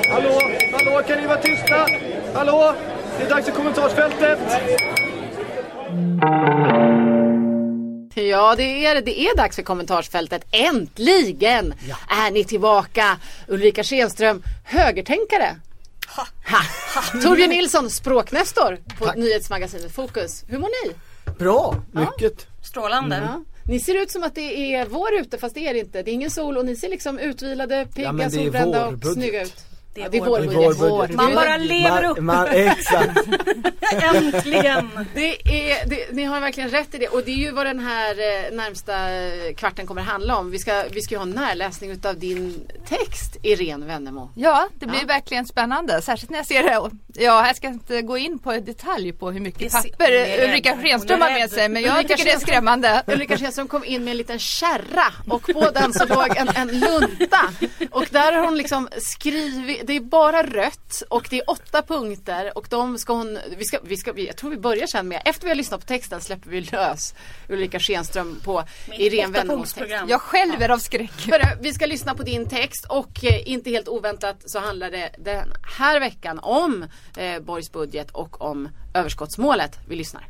Hallå, 0.10 0.40
hallå 0.72 1.02
kan 1.08 1.18
ni 1.22 1.28
vara 1.28 1.42
tysta? 1.42 1.88
Hallå? 2.34 2.76
Det 3.18 3.24
är 3.24 3.30
dags 3.30 3.46
för 3.46 3.54
kommentarsfältet! 3.54 4.40
Ja, 8.16 8.56
det 8.56 8.86
är 8.86 9.02
det. 9.02 9.19
är 9.19 9.38
dags 9.38 9.56
för 9.56 9.64
kommentarsfältet. 9.64 10.46
Äntligen 10.52 11.74
ja. 11.90 11.96
är 12.25 12.31
ni 12.31 12.44
tillbaka. 12.44 13.18
Ulrika 13.48 13.84
Schenström, 13.84 14.44
högertänkare. 14.64 15.56
Ha. 16.16 16.28
Ha. 16.46 17.22
Torbjörn 17.22 17.50
Nilsson, 17.50 17.90
språknästor 17.90 18.78
på 18.98 19.06
Tack. 19.06 19.16
nyhetsmagasinet 19.16 19.92
Fokus. 19.92 20.44
Hur 20.48 20.60
mår 20.60 20.69
ni? 20.88 20.94
Bra, 21.40 21.75
mycket. 21.92 22.48
Ja. 22.48 22.66
Strålande. 22.66 23.16
Ja. 23.16 23.44
Ni 23.66 23.80
ser 23.80 23.95
ut 23.95 24.12
som 24.12 24.24
att 24.24 24.36
det 24.36 24.74
är 24.74 24.86
vår 24.86 25.14
ute 25.14 25.38
fast 25.38 25.56
det 25.56 25.68
är 25.68 25.74
det 25.74 25.80
inte. 25.80 26.04
Det 26.04 26.12
är 26.12 26.14
ingen 26.14 26.31
sol 26.31 26.57
och 26.57 26.66
ni 26.66 26.76
ser 26.76 26.90
liksom 26.90 27.19
utvilade, 27.19 27.88
pigga, 27.95 28.16
ja, 28.19 28.30
solbrända 28.30 28.88
och 28.88 29.04
snygga 29.14 29.44
ut. 29.44 29.64
Det 29.97 30.01
är, 30.01 30.06
ja, 30.06 30.09
det 30.09 30.18
är 30.18 30.21
vår, 30.21 30.69
vår 30.69 30.99
budget. 30.99 31.16
Man 31.16 31.35
bara 31.35 31.57
lever 31.57 32.04
upp. 32.04 32.19
Man, 32.19 32.47
exakt. 32.47 33.19
Äntligen. 34.16 34.89
Det 35.13 35.31
är, 35.31 35.89
det, 35.89 36.11
ni 36.11 36.23
har 36.23 36.39
verkligen 36.39 36.69
rätt 36.69 36.95
i 36.95 36.97
det. 36.97 37.07
Och 37.07 37.23
det 37.25 37.31
är 37.31 37.35
ju 37.35 37.51
vad 37.51 37.66
den 37.66 37.80
här 37.80 38.11
eh, 38.11 38.56
närmsta 38.56 38.94
kvarten 39.56 39.87
kommer 39.87 40.01
handla 40.01 40.37
om. 40.37 40.51
Vi 40.51 40.59
ska, 40.59 40.83
vi 40.92 41.01
ska 41.01 41.16
ju 41.16 41.18
ha 41.18 41.23
en 41.23 41.31
närläsning 41.31 41.92
utav 41.92 42.19
din 42.19 42.68
text, 42.89 43.37
Irene 43.44 43.85
Wennemo. 43.85 44.30
Ja, 44.35 44.69
det 44.80 44.85
blir 44.85 44.99
ja. 44.99 45.07
verkligen 45.07 45.45
spännande. 45.45 46.01
Särskilt 46.01 46.30
när 46.30 46.37
jag 46.37 46.45
ser 46.45 46.63
det. 46.63 46.92
Ja, 47.23 47.47
jag 47.47 47.56
ska 47.56 47.68
inte 47.68 48.01
gå 48.01 48.18
in 48.18 48.39
på 48.39 48.51
detalj 48.51 49.13
på 49.13 49.31
hur 49.31 49.39
mycket 49.39 49.71
papper 49.71 50.44
Ulrika 50.44 50.77
Schenström 50.77 51.21
har 51.21 51.30
med 51.30 51.49
sig. 51.49 51.69
Men 51.69 51.81
jag 51.81 51.92
Ulrika 51.92 52.16
tycker 52.16 52.25
det 52.25 52.35
är 52.35 52.39
skrämmande. 52.39 53.04
Ulrika 53.07 53.37
Schenström 53.37 53.68
kom 53.68 53.83
in 53.85 54.04
med 54.04 54.11
en 54.11 54.18
liten 54.18 54.39
kärra 54.39 55.13
och 55.30 55.42
på 55.42 55.71
den 55.73 55.94
så 55.94 56.06
låg 56.06 56.37
en, 56.37 56.49
en 56.56 56.80
lunta. 56.80 57.42
Och 57.92 58.06
där 58.11 58.33
har 58.33 58.45
hon 58.45 58.57
liksom 58.57 58.89
skrivit 58.97 59.87
det 59.88 59.96
är 59.96 60.00
bara 60.00 60.44
rött 60.44 61.04
och 61.10 61.28
det 61.30 61.40
är 61.40 61.50
åtta 61.50 61.82
punkter 61.82 62.58
och 62.58 62.68
de 62.70 62.98
ska 62.98 63.14
hon, 63.14 63.40
vi 63.58 63.66
ska, 63.66 63.80
vi 63.84 63.98
ska, 63.98 64.20
jag 64.20 64.38
tror 64.38 64.50
vi 64.50 64.58
börjar 64.58 64.88
sen 64.88 65.08
med, 65.08 65.22
efter 65.26 65.44
vi 65.44 65.50
har 65.50 65.56
lyssnat 65.56 65.80
på 65.80 65.86
texten 65.86 66.22
släpper 66.22 66.50
vi 66.50 66.62
lös 66.62 67.16
Ulrika 67.50 67.80
Schenström 67.80 68.40
på 68.44 68.64
Irene 68.94 69.34
Wennemos 69.34 69.74
text. 69.74 69.96
Jag 70.08 70.22
själv 70.22 70.72
av 70.72 70.78
skräck. 70.78 71.12
För, 71.12 71.62
vi 71.62 71.74
ska 71.74 71.86
lyssna 71.86 72.16
på 72.16 72.24
din 72.24 72.50
text 72.50 72.86
och 72.90 73.26
eh, 73.26 73.52
inte 73.52 73.70
helt 73.70 73.88
oväntat 73.88 74.38
så 74.46 74.60
handlar 74.60 74.92
det 74.92 75.10
den 75.18 75.54
här 75.78 76.00
veckan 76.00 76.40
om 76.40 76.86
eh, 77.18 77.40
Borgs 77.40 77.72
budget 77.72 78.12
och 78.12 78.42
om 78.42 78.70
överskottsmålet. 78.94 79.80
Vi 79.88 79.96
lyssnar. 79.96 80.28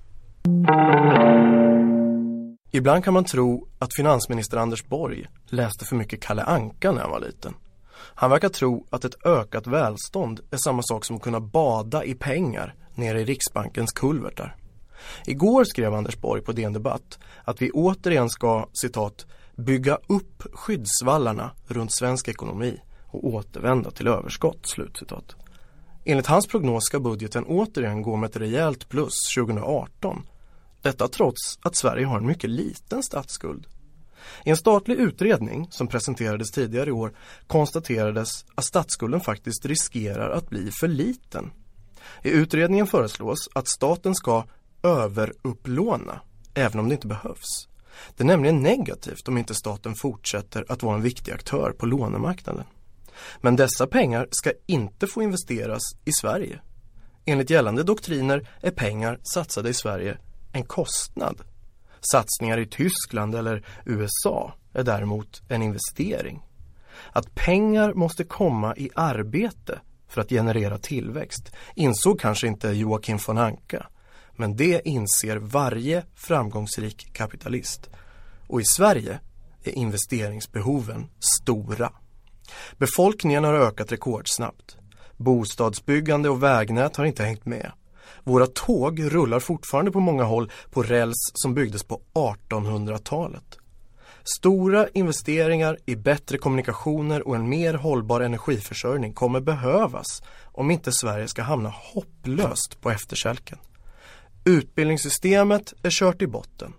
Ibland 2.72 3.04
kan 3.04 3.14
man 3.14 3.26
tro 3.26 3.68
att 3.80 3.96
finansminister 3.96 4.58
Anders 4.58 4.86
Borg 4.86 5.28
läste 5.46 5.86
för 5.86 5.96
mycket 5.96 6.22
Kalle 6.22 6.44
Anka 6.44 6.92
när 6.92 7.02
han 7.02 7.12
var 7.12 7.20
liten. 7.20 7.54
Han 7.98 8.30
verkar 8.30 8.50
tro 8.50 8.88
att 8.90 9.06
ett 9.06 9.26
ökat 9.26 9.68
välstånd 9.68 10.40
är 10.52 10.58
samma 10.58 10.82
sak 10.84 11.06
som 11.06 11.16
att 11.16 11.22
kunna 11.22 11.40
bada 11.40 12.04
i 12.04 12.14
pengar 12.14 12.76
nere 12.96 13.22
i 13.22 13.26
Riksbankens 13.26 13.92
kulvertar. 13.92 14.56
Igår 15.26 15.64
skrev 15.64 15.94
Anders 15.94 16.18
Borg 16.18 16.42
på 16.42 16.52
DN 16.52 16.74
Debatt 16.74 17.20
att 17.44 17.62
vi 17.62 17.72
återigen 17.72 18.30
ska, 18.30 18.68
citat, 18.74 19.26
bygga 19.56 19.98
upp 20.08 20.44
skyddsvallarna 20.54 21.52
runt 21.68 21.96
svensk 21.96 22.28
ekonomi 22.28 22.82
och 23.06 23.26
återvända 23.28 23.92
till 23.92 24.08
överskott. 24.08 24.60
Slutcitat. 24.64 25.36
Enligt 26.06 26.28
hans 26.28 26.48
prognos 26.48 26.86
ska 26.86 27.00
budgeten 27.00 27.46
återigen 27.46 28.02
gå 28.02 28.16
med 28.16 28.30
ett 28.30 28.38
rejält 28.38 28.90
plus 28.90 29.14
2018. 29.36 30.26
Detta 30.82 31.08
trots 31.08 31.60
att 31.62 31.76
Sverige 31.76 32.06
har 32.06 32.18
en 32.18 32.26
mycket 32.26 32.50
liten 32.50 33.04
statsskuld. 33.04 33.68
I 34.46 34.50
en 34.50 34.58
statlig 34.58 34.96
utredning 34.96 35.68
som 35.72 35.88
presenterades 35.88 36.52
tidigare 36.52 36.90
i 36.90 36.92
år 36.92 37.14
konstaterades 37.48 38.46
att 38.56 38.66
statsskulden 38.66 39.22
faktiskt 39.22 39.66
riskerar 39.66 40.30
att 40.30 40.50
bli 40.50 40.72
för 40.72 40.88
liten. 40.88 41.52
I 42.24 42.30
utredningen 42.30 42.88
föreslås 42.88 43.50
att 43.56 43.68
staten 43.68 44.16
ska 44.16 44.46
överupplåna 44.84 46.22
även 46.54 46.80
om 46.80 46.90
det 46.90 46.96
inte 46.96 47.08
behövs. 47.08 47.68
Det 48.16 48.24
är 48.24 48.28
nämligen 48.28 48.62
negativt 48.62 49.28
om 49.28 49.38
inte 49.38 49.56
staten 49.56 49.96
fortsätter 49.96 50.66
att 50.70 50.84
vara 50.84 50.96
en 50.96 51.02
viktig 51.02 51.32
aktör 51.32 51.72
på 51.72 51.86
lånemarknaden. 51.86 52.64
Men 53.42 53.56
dessa 53.56 53.88
pengar 53.88 54.28
ska 54.32 54.52
inte 54.66 55.08
få 55.08 55.22
investeras 55.22 55.82
i 56.06 56.12
Sverige. 56.22 56.62
Enligt 57.26 57.50
gällande 57.50 57.84
doktriner 57.84 58.50
är 58.62 58.72
pengar 58.72 59.20
satsade 59.34 59.70
i 59.70 59.74
Sverige 59.74 60.18
en 60.54 60.64
kostnad. 60.64 61.42
Satsningar 62.12 62.58
i 62.58 62.66
Tyskland 62.66 63.36
eller 63.36 63.66
USA 63.86 64.54
är 64.74 64.84
däremot 64.84 65.42
en 65.50 65.62
investering. 65.62 66.44
Att 67.12 67.36
pengar 67.36 67.94
måste 67.94 68.24
komma 68.24 68.76
i 68.76 68.90
arbete 68.96 69.80
för 70.08 70.22
att 70.22 70.30
generera 70.30 70.78
tillväxt 70.78 71.52
insåg 71.76 72.20
kanske 72.20 72.48
inte 72.48 72.70
Joakim 72.70 73.20
von 73.28 73.38
Anka. 73.38 73.88
Men 74.36 74.56
det 74.56 74.88
inser 74.88 75.38
varje 75.38 76.04
framgångsrik 76.16 77.14
kapitalist. 77.14 77.90
Och 78.48 78.62
i 78.62 78.64
Sverige 78.66 79.20
är 79.64 79.72
investeringsbehoven 79.72 81.10
stora. 81.20 81.92
Befolkningen 82.78 83.44
har 83.44 83.54
ökat 83.54 83.92
rekordsnabbt. 83.92 84.78
Bostadsbyggande 85.18 86.30
och 86.30 86.44
vägnät 86.44 86.96
har 86.96 87.06
inte 87.06 87.24
hängt 87.24 87.46
med. 87.46 87.72
Våra 88.24 88.48
tåg 88.48 89.14
rullar 89.14 89.40
fortfarande 89.40 89.92
på 89.92 90.00
många 90.00 90.24
håll 90.24 90.52
på 90.72 90.84
räls 90.84 91.32
som 91.34 91.54
byggdes 91.54 91.84
på 91.84 92.02
1800-talet. 92.14 93.58
Stora 94.38 94.88
investeringar 94.88 95.78
i 95.86 95.96
bättre 95.96 96.38
kommunikationer 96.38 97.28
och 97.28 97.36
en 97.36 97.50
mer 97.50 97.74
hållbar 97.74 98.22
energiförsörjning 98.22 99.14
kommer 99.14 99.40
behövas 99.40 100.22
om 100.44 100.72
inte 100.72 100.92
Sverige 100.92 101.28
ska 101.28 101.42
hamna 101.42 101.70
hopplöst 101.70 102.82
på 102.82 102.92
efterkälken. 102.92 103.58
Utbildningssystemet 104.46 105.74
är 105.84 105.90
kört 105.90 106.22
i 106.22 106.28
botten. 106.28 106.74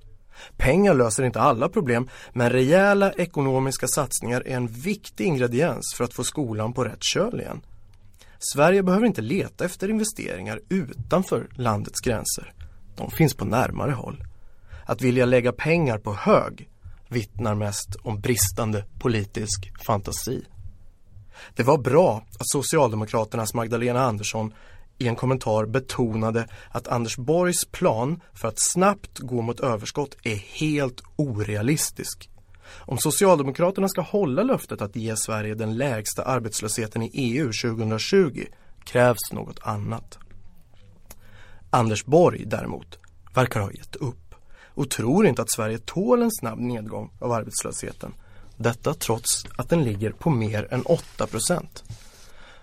Pengar 0.57 0.95
löser 0.95 1.23
inte 1.23 1.41
alla 1.41 1.69
problem 1.69 2.09
men 2.33 2.51
rejäla 2.51 3.13
ekonomiska 3.13 3.87
satsningar 3.89 4.43
är 4.47 4.57
en 4.57 4.67
viktig 4.67 5.27
ingrediens 5.27 5.95
för 5.97 6.05
att 6.05 6.15
få 6.15 6.25
skolan 6.25 6.73
på 6.73 6.85
rätt 6.85 7.03
köl 7.03 7.41
igen. 7.41 7.61
Sverige 8.39 8.83
behöver 8.83 9.07
inte 9.07 9.23
leta 9.23 9.65
efter 9.65 9.91
investeringar 9.91 10.61
utanför 10.69 11.49
landets 11.53 12.01
gränser. 12.01 12.53
De 12.97 13.11
finns 13.11 13.35
på 13.35 13.45
närmare 13.45 13.93
håll. 13.93 14.25
Att 14.87 15.03
vilja 15.03 15.25
lägga 15.25 15.53
pengar 15.53 15.99
på 15.99 16.15
hög 16.15 16.69
vittnar 17.09 17.55
mest 17.55 17.97
om 18.03 18.21
bristande 18.21 18.85
politisk 18.99 19.73
fantasi. 19.87 20.45
Det 21.55 21.63
var 21.63 21.79
bra 21.79 22.17
att 22.17 22.49
Socialdemokraternas 22.49 23.55
Magdalena 23.55 24.01
Andersson 24.01 24.55
i 24.99 25.09
en 25.09 25.17
kommentar 25.17 25.67
betonade 25.67 26.49
att 26.71 26.89
Anders 26.89 27.17
Borgs 27.17 27.65
plan 27.65 28.21
för 28.33 28.49
att 28.49 28.63
snabbt 28.73 29.19
gå 29.19 29.43
mot 29.43 29.61
överskott 29.61 30.17
är 30.23 30.37
helt 30.37 31.03
orealistisk. 31.17 32.31
Om 32.77 32.99
Socialdemokraterna 32.99 33.89
ska 33.89 34.01
hålla 34.01 34.43
löftet 34.43 34.83
att 34.83 34.97
ge 34.97 35.17
Sverige 35.17 35.55
den 35.55 35.77
lägsta 35.77 36.23
arbetslösheten 36.23 37.03
i 37.03 37.11
EU 37.13 37.53
2020 37.53 38.45
krävs 38.85 39.33
något 39.33 39.59
annat. 39.63 40.19
Anders 41.71 42.05
Borg 42.05 42.45
däremot 42.47 42.99
verkar 43.35 43.61
ha 43.61 43.73
gett 43.73 43.97
upp 43.97 44.35
och 44.67 44.91
tror 44.91 45.27
inte 45.27 45.43
att 45.43 45.53
Sverige 45.53 45.79
tål 45.79 46.23
en 46.23 46.31
snabb 46.33 46.59
nedgång 46.59 47.11
av 47.19 47.33
arbetslösheten. 47.33 48.13
Detta 48.57 48.95
trots 48.95 49.45
att 49.57 49.69
den 49.69 49.85
ligger 49.85 50.11
på 50.11 50.31
mer 50.31 50.69
än 50.71 50.83
8% 50.83 51.67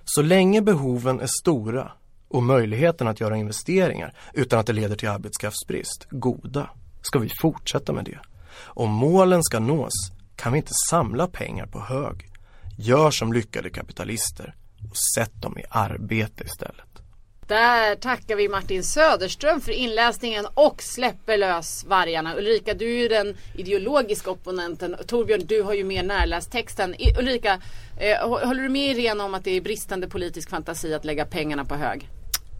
Så 0.05 0.21
länge 0.21 0.61
behoven 0.61 1.19
är 1.19 1.29
stora 1.41 1.91
och 2.27 2.43
möjligheten 2.43 3.07
att 3.07 3.19
göra 3.19 3.37
investeringar 3.37 4.13
utan 4.33 4.59
att 4.59 4.67
det 4.67 4.73
leder 4.73 4.95
till 4.95 5.09
arbetskraftsbrist 5.09 6.07
goda 6.09 6.69
ska 7.01 7.19
vi 7.19 7.29
fortsätta 7.41 7.93
med 7.93 8.05
det. 8.05 8.19
Om 8.63 8.91
målen 8.91 9.43
ska 9.43 9.59
nås 9.59 9.93
kan 10.35 10.51
vi 10.53 10.57
inte 10.57 10.73
samla 10.89 11.27
pengar 11.27 11.65
på 11.65 11.79
hög. 11.79 12.29
Gör 12.77 13.11
som 13.11 13.33
lyckade 13.33 13.69
kapitalister 13.69 14.55
och 14.89 14.97
sätt 15.15 15.41
dem 15.41 15.57
i 15.57 15.63
arbete 15.69 16.43
istället. 16.43 16.95
Där 17.47 17.95
tackar 17.95 18.35
vi 18.35 18.49
Martin 18.49 18.83
Söderström 18.83 19.61
för 19.61 19.71
inläsningen 19.71 20.45
och 20.53 20.81
släpper 20.81 21.37
lös 21.37 21.85
vargarna. 21.85 22.35
Ulrika, 22.35 22.73
du 22.73 22.85
är 22.85 23.01
ju 23.01 23.07
den 23.07 23.37
ideologiska 23.55 24.31
opponenten. 24.31 24.95
Torbjörn, 25.07 25.45
du 25.45 25.61
har 25.61 25.73
ju 25.73 25.83
mer 25.83 26.03
närläst 26.03 26.51
texten. 26.51 26.95
Ulrika, 27.19 27.61
eh, 27.99 28.29
håller 28.29 28.63
du 28.63 28.69
med 28.69 28.97
Irene 28.97 29.23
om 29.23 29.33
att 29.33 29.43
det 29.43 29.51
är 29.51 29.61
bristande 29.61 30.07
politisk 30.09 30.49
fantasi 30.49 30.93
att 30.93 31.05
lägga 31.05 31.25
pengarna 31.25 31.65
på 31.65 31.75
hög? 31.75 32.09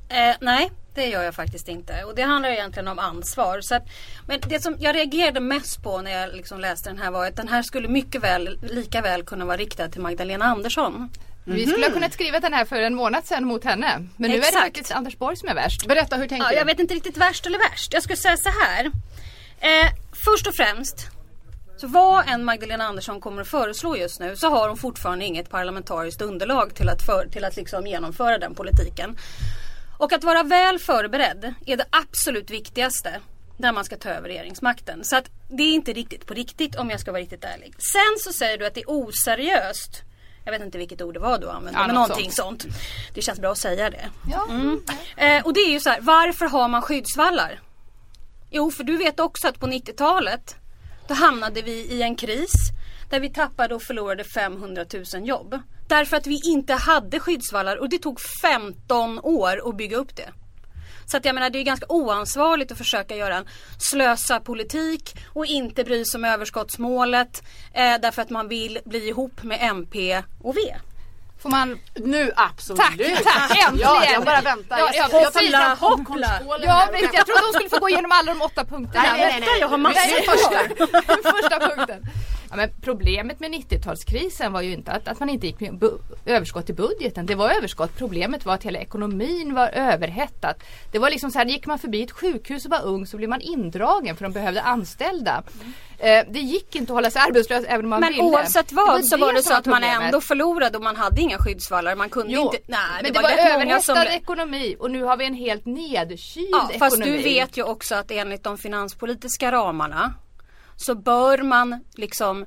Eh, 0.10 0.36
nej, 0.42 0.72
det 0.94 1.06
gör 1.06 1.24
jag 1.24 1.36
faktiskt 1.36 1.68
inte. 1.68 2.04
Och 2.04 2.16
det 2.16 2.22
handlar 2.22 2.50
egentligen 2.50 2.88
om 2.88 3.00
ansvar. 3.00 3.62
Så 3.62 3.76
att, 3.76 3.84
men 4.28 4.40
det 4.48 4.60
som 4.60 4.76
jag 4.80 4.96
reagerade 4.96 5.40
mest 5.40 5.84
på 5.84 6.02
när 6.02 6.12
jag 6.12 6.36
liksom 6.36 6.60
läste 6.60 6.90
den 6.90 6.98
här 6.98 7.12
var 7.12 7.28
att 7.28 7.36
den 7.36 7.48
här 7.48 7.62
skulle 7.62 7.88
mycket 7.88 8.24
väl, 8.24 8.60
lika 8.62 9.02
väl 9.02 9.24
kunna 9.24 9.46
vara 9.46 9.58
riktad 9.58 9.90
till 9.90 10.02
Magdalena 10.02 10.46
Andersson. 10.46 10.96
Mm. 10.96 11.10
Vi 11.58 11.68
skulle 11.68 11.86
ha 11.86 11.94
kunnat 11.94 12.14
skriva 12.14 12.40
den 12.40 12.54
här 12.54 12.66
för 12.66 12.76
en 12.76 12.96
månad 12.96 13.26
sedan 13.26 13.46
mot 13.46 13.64
henne. 13.64 14.08
Men 14.18 14.32
nu 14.32 14.38
Exakt. 14.38 14.56
är 14.56 14.60
det 14.60 14.66
faktiskt 14.66 14.92
Anders 14.92 15.18
Borg 15.18 15.38
som 15.38 15.50
är 15.50 15.56
värst. 15.56 15.88
Berätta, 15.88 16.16
hur 16.16 16.28
tänker 16.28 16.46
ja, 16.46 16.52
du? 16.52 16.58
Jag 16.58 16.66
vet 16.66 16.80
inte 16.80 16.94
riktigt 16.94 17.18
värst 17.18 17.46
eller 17.46 17.70
värst. 17.70 17.94
Jag 17.94 18.04
skulle 18.04 18.18
säga 18.18 18.38
så 18.38 18.50
här. 18.50 18.86
Eh, 19.60 19.92
först 20.26 20.48
och 20.48 20.56
främst 20.56 21.10
så 21.78 21.88
vad 21.88 22.28
en 22.28 22.46
Magdalena 22.46 22.84
Andersson 22.84 23.22
kommer 23.22 23.42
att 23.42 23.48
föreslå 23.48 23.98
just 23.98 24.20
nu 24.20 24.36
så 24.36 24.50
har 24.50 24.68
hon 24.68 24.78
fortfarande 24.78 25.26
inget 25.26 25.50
parlamentariskt 25.50 26.22
underlag 26.22 26.76
till 26.76 26.90
att, 26.90 27.02
för, 27.02 27.26
till 27.26 27.46
att 27.46 27.56
liksom 27.56 27.88
genomföra 27.88 28.38
den 28.38 28.56
politiken. 28.56 29.18
Och 29.98 30.14
att 30.14 30.24
vara 30.24 30.44
väl 30.44 30.80
förberedd 30.80 31.54
är 31.66 31.78
det 31.78 31.86
absolut 31.90 32.50
viktigaste 32.50 33.20
när 33.58 33.72
man 33.72 33.86
ska 33.86 33.98
ta 33.98 34.10
över 34.10 34.30
regeringsmakten. 34.30 35.04
Så 35.04 35.16
att 35.16 35.30
det 35.50 35.64
är 35.64 35.74
inte 35.74 35.94
riktigt 35.94 36.26
på 36.26 36.34
riktigt 36.34 36.76
om 36.76 36.90
jag 36.90 37.00
ska 37.00 37.12
vara 37.12 37.22
riktigt 37.22 37.44
ärlig. 37.44 37.74
Sen 37.78 38.20
så 38.20 38.34
säger 38.34 38.58
du 38.58 38.66
att 38.66 38.74
det 38.74 38.82
är 38.82 38.90
oseriöst. 38.90 40.02
Jag 40.46 40.52
vet 40.52 40.62
inte 40.62 40.78
vilket 40.78 41.02
ord 41.02 41.14
det 41.14 41.20
var 41.20 41.40
du 41.40 41.50
använde, 41.50 41.80
ja, 41.80 41.86
men 41.88 41.96
någonting 41.96 42.32
sånt. 42.32 42.62
sånt. 42.62 42.76
Det 43.14 43.22
känns 43.22 43.40
bra 43.40 43.52
att 43.52 43.58
säga 43.58 43.90
det. 43.90 44.10
Ja. 44.32 44.48
Mm. 44.50 44.82
Eh, 45.18 45.46
och 45.46 45.54
det 45.54 45.60
är 45.60 45.72
ju 45.72 45.80
så 45.80 45.90
här, 45.90 46.02
varför 46.02 46.46
har 46.46 46.68
man 46.68 46.82
skyddsvallar? 46.82 47.60
Jo, 48.50 48.72
för 48.72 48.84
du 48.84 48.98
vet 48.98 49.20
också 49.20 49.48
att 49.48 49.60
på 49.60 49.68
90-talet 49.68 50.56
då 51.08 51.14
hamnade 51.14 51.62
vi 51.62 51.72
i 51.72 52.02
en 52.02 52.16
kris 52.16 52.54
där 53.10 53.20
vi 53.20 53.30
tappade 53.30 53.76
och 53.76 53.82
förlorade 53.82 54.24
500 54.24 54.86
000 55.14 55.28
jobb. 55.28 55.60
Därför 55.88 56.18
att 56.18 56.28
vi 56.28 56.42
inte 56.46 56.74
hade 56.74 57.20
skyddsvallar 57.20 57.78
och 57.78 57.90
det 57.90 57.98
tog 57.98 58.20
15 58.42 59.20
år 59.20 59.70
att 59.70 59.78
bygga 59.78 59.98
upp 59.98 60.16
det. 60.16 60.30
Så 61.06 61.18
att 61.18 61.26
jag 61.26 61.36
menar 61.36 61.50
det 61.50 61.60
är 61.60 61.64
ganska 61.64 61.86
oansvarigt 61.90 62.72
att 62.72 62.78
försöka 62.78 63.16
göra 63.16 63.36
en 63.36 63.46
slösa 63.78 64.40
politik 64.40 65.16
och 65.34 65.46
inte 65.46 65.84
bry 65.84 66.06
sig 66.06 66.18
om 66.18 66.26
överskottsmålet 66.26 67.44
eh, 67.74 67.96
därför 68.02 68.22
att 68.22 68.30
man 68.30 68.48
vill 68.48 68.80
bli 68.86 69.08
ihop 69.08 69.44
med 69.44 69.58
MP 69.62 70.24
och 70.42 70.58
V. 70.58 70.76
Får 71.42 71.50
man... 71.50 71.80
Nu 71.96 72.32
absolut. 72.36 72.82
Tack, 72.82 72.98
tack 73.24 73.68
äntligen. 73.68 73.80
Ja, 73.80 74.06
jag 74.14 74.26
bara 74.26 74.42
väntar. 74.42 74.78
Ja, 74.78 74.90
jag, 74.94 75.22
jag, 75.22 75.34
tar 75.34 75.76
popcornskålen. 75.76 76.68
Ja, 76.68 76.88
jag 77.14 77.26
trodde 77.26 77.42
hon 77.42 77.54
skulle 77.54 77.70
få 77.70 77.80
gå 77.80 77.90
igenom 77.90 78.12
alla 78.12 78.34
de 78.34 78.42
åtta 78.42 78.66
punkterna. 78.66 79.04
Nej, 79.04 79.20
nej, 79.20 79.40
nej. 79.40 79.60
Jag 79.60 79.68
har 79.68 79.78
massor 79.78 80.32
första. 80.32 80.60
första 81.32 81.60
punkten. 81.60 82.02
Ja, 82.50 82.56
men 82.56 82.70
problemet 82.82 83.40
med 83.40 83.52
90-talskrisen 83.52 84.52
var 84.52 84.62
ju 84.62 84.74
inte 84.74 84.92
att, 84.92 85.08
att 85.08 85.20
man 85.20 85.30
inte 85.30 85.48
gick 85.48 85.60
med 85.60 85.84
överskott 86.26 86.70
i 86.70 86.74
budgeten. 86.74 87.26
Det 87.26 87.36
var 87.36 87.50
överskott. 87.50 87.98
Problemet 87.98 88.46
var 88.46 88.54
att 88.54 88.64
hela 88.64 88.80
ekonomin 88.80 89.54
var 89.54 89.68
överhettad. 89.68 90.54
Det 90.92 91.00
var 91.00 91.10
liksom 91.10 91.32
så 91.32 91.40
här, 91.40 91.46
gick 91.46 91.66
man 91.66 91.80
förbi 91.80 92.04
ett 92.04 92.12
sjukhus 92.12 92.66
och 92.66 92.72
var 92.72 92.84
ung 92.84 93.06
så 93.06 93.18
blev 93.18 93.30
man 93.30 93.42
indragen 93.42 94.16
för 94.16 94.24
de 94.24 94.34
behövde 94.34 94.62
anställda. 94.62 95.44
Mm. 96.00 96.34
det 96.34 96.40
gick 96.40 96.76
inte 96.76 96.92
att 96.92 96.96
hålla 96.96 97.12
sig 97.12 97.22
arbetslös 97.22 97.66
även 97.68 97.86
om 97.86 97.90
man 97.90 98.00
men 98.00 98.10
ville. 98.10 98.24
Men 98.24 98.34
oavsett 98.34 98.72
vad 98.72 99.06
så 99.06 99.18
var 99.18 99.34
det 99.34 99.44
så 99.44 99.54
att 99.54 99.66
man 99.66 99.84
ändå 99.84 100.22
förlorade 100.22 100.78
och 100.78 100.84
man 100.84 100.96
hade 100.96 101.22
inga 101.22 101.38
skyddsvallar. 101.38 101.96
Man 101.96 102.10
kunde 102.10 102.34
jo, 102.34 102.42
inte, 102.42 102.58
nej, 102.66 102.80
men 102.96 103.04
det, 103.04 103.20
det 103.20 103.24
var, 103.24 103.30
var 103.30 103.54
överhettad 103.54 103.82
som... 103.82 103.98
ekonomi 103.98 104.76
och 104.80 104.92
nu 104.92 105.04
har 105.04 105.18
vi 105.18 105.26
en 105.26 105.34
helt 105.34 105.66
nedkyld 105.66 106.50
ja, 106.52 106.70
ekonomi. 106.70 106.80
Fast 106.80 107.04
du 107.04 107.18
vet 107.18 107.58
ju 107.58 107.64
också 107.64 107.96
att 107.96 108.12
enligt 108.12 108.44
de 108.44 108.58
finanspolitiska 108.58 109.52
ramarna 109.52 110.14
så 110.78 110.96
bör 110.96 111.38
man 111.38 111.80
liksom 111.96 112.46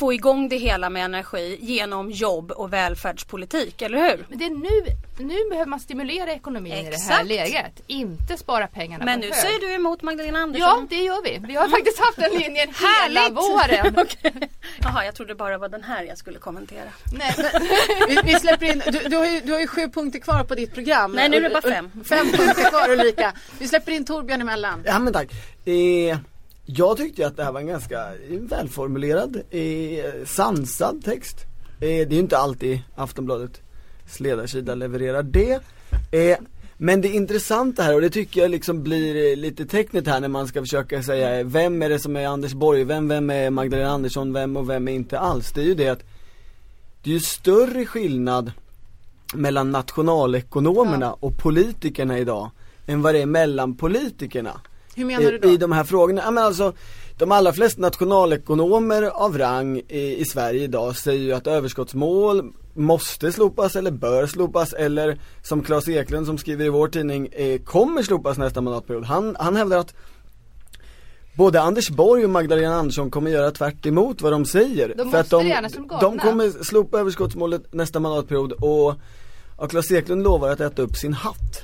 få 0.00 0.12
igång 0.12 0.48
det 0.48 0.56
hela 0.56 0.90
med 0.90 1.04
energi 1.04 1.58
genom 1.60 2.10
jobb 2.10 2.50
och 2.50 2.72
välfärdspolitik, 2.72 3.82
eller 3.82 3.98
hur? 3.98 4.26
Men 4.28 4.38
det 4.38 4.44
är 4.44 4.50
nu 4.50 4.96
nu 5.18 5.48
behöver 5.50 5.66
man 5.70 5.80
stimulera 5.80 6.32
ekonomin 6.32 6.72
i 6.72 6.76
det 6.76 6.82
här 6.82 6.92
Exakt. 6.92 7.26
läget. 7.26 7.80
Inte 7.86 8.36
spara 8.36 8.66
pengarna 8.66 9.04
Men 9.04 9.20
nu 9.20 9.26
hög. 9.26 9.34
säger 9.34 9.60
du 9.60 9.74
emot 9.74 10.02
Magdalena 10.02 10.38
Andersson. 10.38 10.68
Ja, 10.80 10.86
det 10.90 11.02
gör 11.02 11.22
vi. 11.22 11.46
Vi 11.46 11.54
har 11.54 11.68
faktiskt 11.68 11.98
haft 11.98 12.16
den 12.16 12.32
linjen 12.32 12.68
hela 13.08 13.30
våren. 13.30 13.94
Okej. 14.06 14.50
Jaha, 14.82 15.04
jag 15.04 15.14
trodde 15.14 15.34
bara 15.34 15.58
var 15.58 15.68
den 15.68 15.82
här 15.82 16.04
jag 16.04 16.18
skulle 16.18 16.38
kommentera. 16.38 16.88
Nej, 17.12 17.34
Vi, 18.08 18.18
vi 18.24 18.40
släpper 18.40 18.66
in, 18.66 18.82
du, 18.86 19.08
du, 19.08 19.16
har 19.16 19.26
ju, 19.26 19.40
du 19.40 19.52
har 19.52 19.60
ju 19.60 19.66
sju 19.66 19.88
punkter 19.88 20.18
kvar 20.18 20.44
på 20.44 20.54
ditt 20.54 20.74
program. 20.74 21.12
Nej, 21.12 21.28
nu 21.28 21.36
är 21.36 21.40
det 21.40 21.50
bara 21.50 21.72
fem. 21.74 21.90
Fem 22.08 22.26
punkter 22.26 22.70
kvar 22.70 22.90
Ulrika. 22.90 23.32
Vi 23.58 23.68
släpper 23.68 23.92
in 23.92 24.04
Torbjörn 24.04 24.40
emellan. 24.40 24.82
Ja 24.86 24.98
men 24.98 25.12
tack. 25.12 25.28
Eh, 25.64 26.18
jag 26.66 26.96
tyckte 26.96 27.26
att 27.26 27.36
det 27.36 27.44
här 27.44 27.52
var 27.52 27.60
en 27.60 27.66
ganska 27.66 28.12
välformulerad, 28.28 29.36
eh, 29.50 30.24
sansad 30.24 31.04
text. 31.04 31.44
Eh, 31.80 31.80
det 31.80 32.02
är 32.02 32.12
ju 32.12 32.18
inte 32.18 32.38
alltid 32.38 32.80
Aftonbladets 32.94 33.60
ledarsida 34.18 34.74
levererar 34.74 35.22
det. 35.22 35.60
Eh, 36.10 36.38
men 36.78 37.00
det 37.00 37.08
intressanta 37.08 37.82
här, 37.82 37.94
och 37.94 38.00
det 38.00 38.10
tycker 38.10 38.40
jag 38.40 38.50
liksom 38.50 38.82
blir 38.82 39.36
lite 39.36 39.66
tecknet 39.66 40.06
här 40.06 40.20
när 40.20 40.28
man 40.28 40.48
ska 40.48 40.60
försöka 40.60 41.02
säga 41.02 41.42
vem 41.42 41.82
är 41.82 41.88
det 41.88 41.98
som 41.98 42.16
är 42.16 42.26
Anders 42.26 42.52
Borg, 42.52 42.84
vem, 42.84 43.08
vem 43.08 43.30
är 43.30 43.50
Magdalena 43.50 43.90
Andersson, 43.90 44.32
vem 44.32 44.56
och 44.56 44.70
vem 44.70 44.88
är 44.88 44.92
inte 44.92 45.18
alls. 45.18 45.52
Det 45.52 45.60
är 45.60 45.64
ju 45.64 45.74
det 45.74 45.88
att 45.88 46.04
det 47.02 47.10
är 47.10 47.14
ju 47.14 47.20
större 47.20 47.86
skillnad 47.86 48.52
mellan 49.34 49.70
nationalekonomerna 49.70 51.12
och 51.12 51.38
politikerna 51.38 52.18
idag 52.18 52.50
än 52.86 53.02
vad 53.02 53.14
det 53.14 53.22
är 53.22 53.26
mellan 53.26 53.76
politikerna 53.76 54.60
Hur 54.96 55.04
menar 55.04 55.32
du 55.32 55.38
då? 55.38 55.48
i, 55.48 55.52
i 55.52 55.56
de 55.56 55.72
här 55.72 55.84
frågorna. 55.84 56.22
Ja, 56.24 56.30
men 56.30 56.44
alltså, 56.44 56.72
de 57.18 57.32
allra 57.32 57.52
flesta 57.52 57.80
nationalekonomer 57.80 59.02
av 59.02 59.38
rang 59.38 59.78
i, 59.88 60.16
i 60.18 60.24
Sverige 60.24 60.62
idag 60.62 60.96
säger 60.96 61.22
ju 61.22 61.32
att 61.32 61.46
överskottsmål 61.46 62.52
måste 62.74 63.32
slopas 63.32 63.76
eller 63.76 63.90
bör 63.90 64.26
slopas 64.26 64.72
eller 64.72 65.18
som 65.42 65.62
Claes 65.62 65.88
Eklund 65.88 66.26
som 66.26 66.38
skriver 66.38 66.64
i 66.64 66.68
vår 66.68 66.88
tidning 66.88 67.26
eh, 67.26 67.60
kommer 67.60 68.02
slopas 68.02 68.38
nästa 68.38 68.60
mandatperiod. 68.60 69.04
Han, 69.04 69.36
han 69.38 69.56
hävdar 69.56 69.78
att 69.78 69.94
Både 71.34 71.60
Anders 71.60 71.90
Borg 71.90 72.24
och 72.24 72.30
Magdalena 72.30 72.74
Andersson 72.74 73.10
kommer 73.10 73.30
göra 73.30 73.50
tvärt 73.50 73.86
emot 73.86 74.22
vad 74.22 74.32
de 74.32 74.44
säger. 74.44 74.94
De 74.96 75.10
för 75.10 75.18
att 75.18 75.30
de, 75.30 75.68
de 76.00 76.18
kommer 76.18 76.64
slopa 76.64 77.00
överskottsmålet 77.00 77.72
nästa 77.72 78.00
mandatperiod 78.00 78.52
och, 78.52 78.94
och 79.56 79.70
Claes 79.70 79.90
Eklund 79.90 80.22
lovar 80.22 80.48
att 80.48 80.60
äta 80.60 80.82
upp 80.82 80.96
sin 80.96 81.12
hatt. 81.12 81.62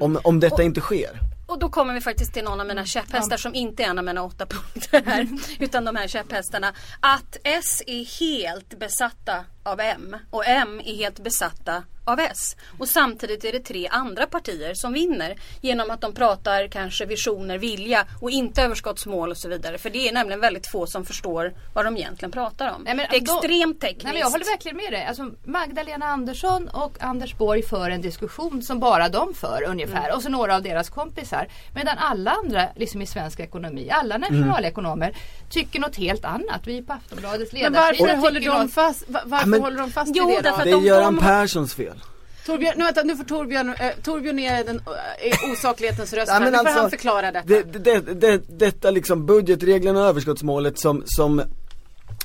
Om, 0.00 0.18
om 0.24 0.40
detta 0.40 0.62
inte 0.62 0.80
sker. 0.80 1.20
Och 1.46 1.58
då 1.58 1.68
kommer 1.68 1.94
vi 1.94 2.00
faktiskt 2.00 2.32
till 2.32 2.44
någon 2.44 2.60
av 2.60 2.66
mina 2.66 2.84
käpphästar 2.84 3.36
som 3.36 3.54
inte 3.54 3.82
är 3.82 3.86
en 3.86 3.98
av 3.98 4.04
mina 4.04 4.22
åtta 4.22 4.46
punkter 4.46 5.02
här. 5.06 5.28
utan 5.58 5.84
de 5.84 5.96
här 5.96 6.08
käpphästarna. 6.08 6.74
Att 7.00 7.36
S 7.44 7.82
är 7.86 8.20
helt 8.20 8.78
besatta 8.78 9.44
av 9.64 9.80
M 9.80 10.16
och 10.30 10.46
M 10.46 10.80
är 10.84 10.94
helt 10.96 11.18
besatta 11.20 11.82
av 12.06 12.20
S. 12.20 12.56
Och 12.78 12.88
samtidigt 12.88 13.44
är 13.44 13.52
det 13.52 13.60
tre 13.60 13.88
andra 13.88 14.26
partier 14.26 14.74
som 14.74 14.92
vinner 14.92 15.34
genom 15.60 15.90
att 15.90 16.00
de 16.00 16.14
pratar 16.14 16.68
kanske 16.68 17.06
visioner, 17.06 17.58
vilja 17.58 18.06
och 18.20 18.30
inte 18.30 18.62
överskottsmål 18.62 19.30
och 19.30 19.36
så 19.36 19.48
vidare. 19.48 19.78
För 19.78 19.90
det 19.90 20.08
är 20.08 20.12
nämligen 20.12 20.40
väldigt 20.40 20.66
få 20.66 20.86
som 20.86 21.04
förstår 21.04 21.54
vad 21.74 21.84
de 21.84 21.96
egentligen 21.96 22.32
pratar 22.32 22.70
om. 22.72 22.82
Nej, 22.82 22.94
men 22.94 23.06
det 23.10 23.16
är 23.16 23.20
då- 23.20 23.36
extremt 23.38 23.80
tekniskt. 23.80 24.04
Nej, 24.04 24.12
men 24.12 24.20
jag 24.20 24.30
håller 24.30 24.44
verkligen 24.44 24.76
med 24.76 24.92
dig. 24.92 25.04
Alltså, 25.04 25.30
Magdalena 25.44 26.06
Andersson 26.06 26.68
och 26.68 26.96
Anders 27.00 27.34
Borg 27.36 27.62
för 27.62 27.90
en 27.90 28.00
diskussion 28.00 28.62
som 28.62 28.80
bara 28.80 29.08
de 29.08 29.34
för 29.34 29.62
ungefär. 29.68 30.04
Mm. 30.04 30.16
Och 30.16 30.22
så 30.22 30.28
några 30.28 30.54
av 30.56 30.62
deras 30.62 30.90
kompisar. 30.90 31.48
Medan 31.74 31.98
alla 31.98 32.30
andra 32.30 32.68
liksom 32.76 33.02
i 33.02 33.06
svensk 33.06 33.40
ekonomi, 33.40 33.90
alla 33.90 34.18
nationalekonomer 34.18 35.16
tycker 35.50 35.80
något 35.80 35.96
helt 35.96 36.24
annat. 36.24 36.60
Vi 36.66 36.82
på 36.82 36.92
Aftonbladets 36.92 37.52
Men 37.52 37.62
ledarsida 37.62 38.06
varför 38.06 38.16
håller 38.16 38.40
de 38.40 38.46
något- 38.46 38.72
fast, 38.74 39.08
va- 39.08 39.20
varför 39.24 39.53
men- 39.54 39.62
håller 39.62 39.78
de 39.78 39.90
fast 39.90 40.12
Jo, 40.14 40.26
vid 40.28 40.36
det 40.36 40.50
då? 40.50 40.56
Det 40.64 40.70
är 40.70 40.74
de- 40.74 40.84
Göran 40.84 41.14
de- 41.14 41.20
Perssons 41.20 41.74
fel. 41.74 42.00
Torbjörn, 42.46 42.74
nu, 42.76 42.84
vänta, 42.84 43.02
nu 43.02 43.16
får 43.16 43.24
Torbjörn, 43.24 43.68
eh, 43.68 43.90
Torbjörn 44.02 44.38
är 44.38 44.64
den 44.64 44.76
eh, 45.20 45.52
osaklighetens 45.52 46.12
röst. 46.12 46.28
Ja, 46.28 46.40
men 46.40 46.52
nu 46.52 46.58
får 46.58 46.66
alltså, 46.66 46.80
han 46.80 46.90
förklara 46.90 47.32
detta. 47.32 47.46
Det, 47.48 47.62
det, 47.62 48.00
det, 48.20 48.58
detta 48.58 48.90
liksom 48.90 49.26
budgetreglerna 49.26 50.00
och 50.00 50.06
överskottsmålet 50.06 50.78
som, 50.78 51.02
som 51.06 51.42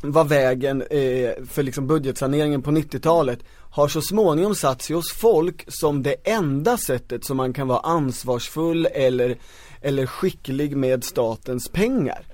var 0.01 0.23
vägen 0.23 0.81
eh, 0.81 1.31
för 1.49 1.63
liksom 1.63 1.87
budgetsaneringen 1.87 2.61
på 2.61 2.71
90-talet 2.71 3.39
har 3.71 3.87
så 3.87 4.01
småningom 4.01 4.55
satt 4.55 4.81
sig 4.81 4.95
hos 4.95 5.11
folk 5.13 5.65
som 5.67 6.03
det 6.03 6.15
enda 6.23 6.77
sättet 6.77 7.25
som 7.25 7.37
man 7.37 7.53
kan 7.53 7.67
vara 7.67 7.79
ansvarsfull 7.79 8.85
eller, 8.85 9.37
eller 9.81 10.05
skicklig 10.05 10.77
med 10.77 11.03
statens 11.03 11.69
pengar. 11.69 12.25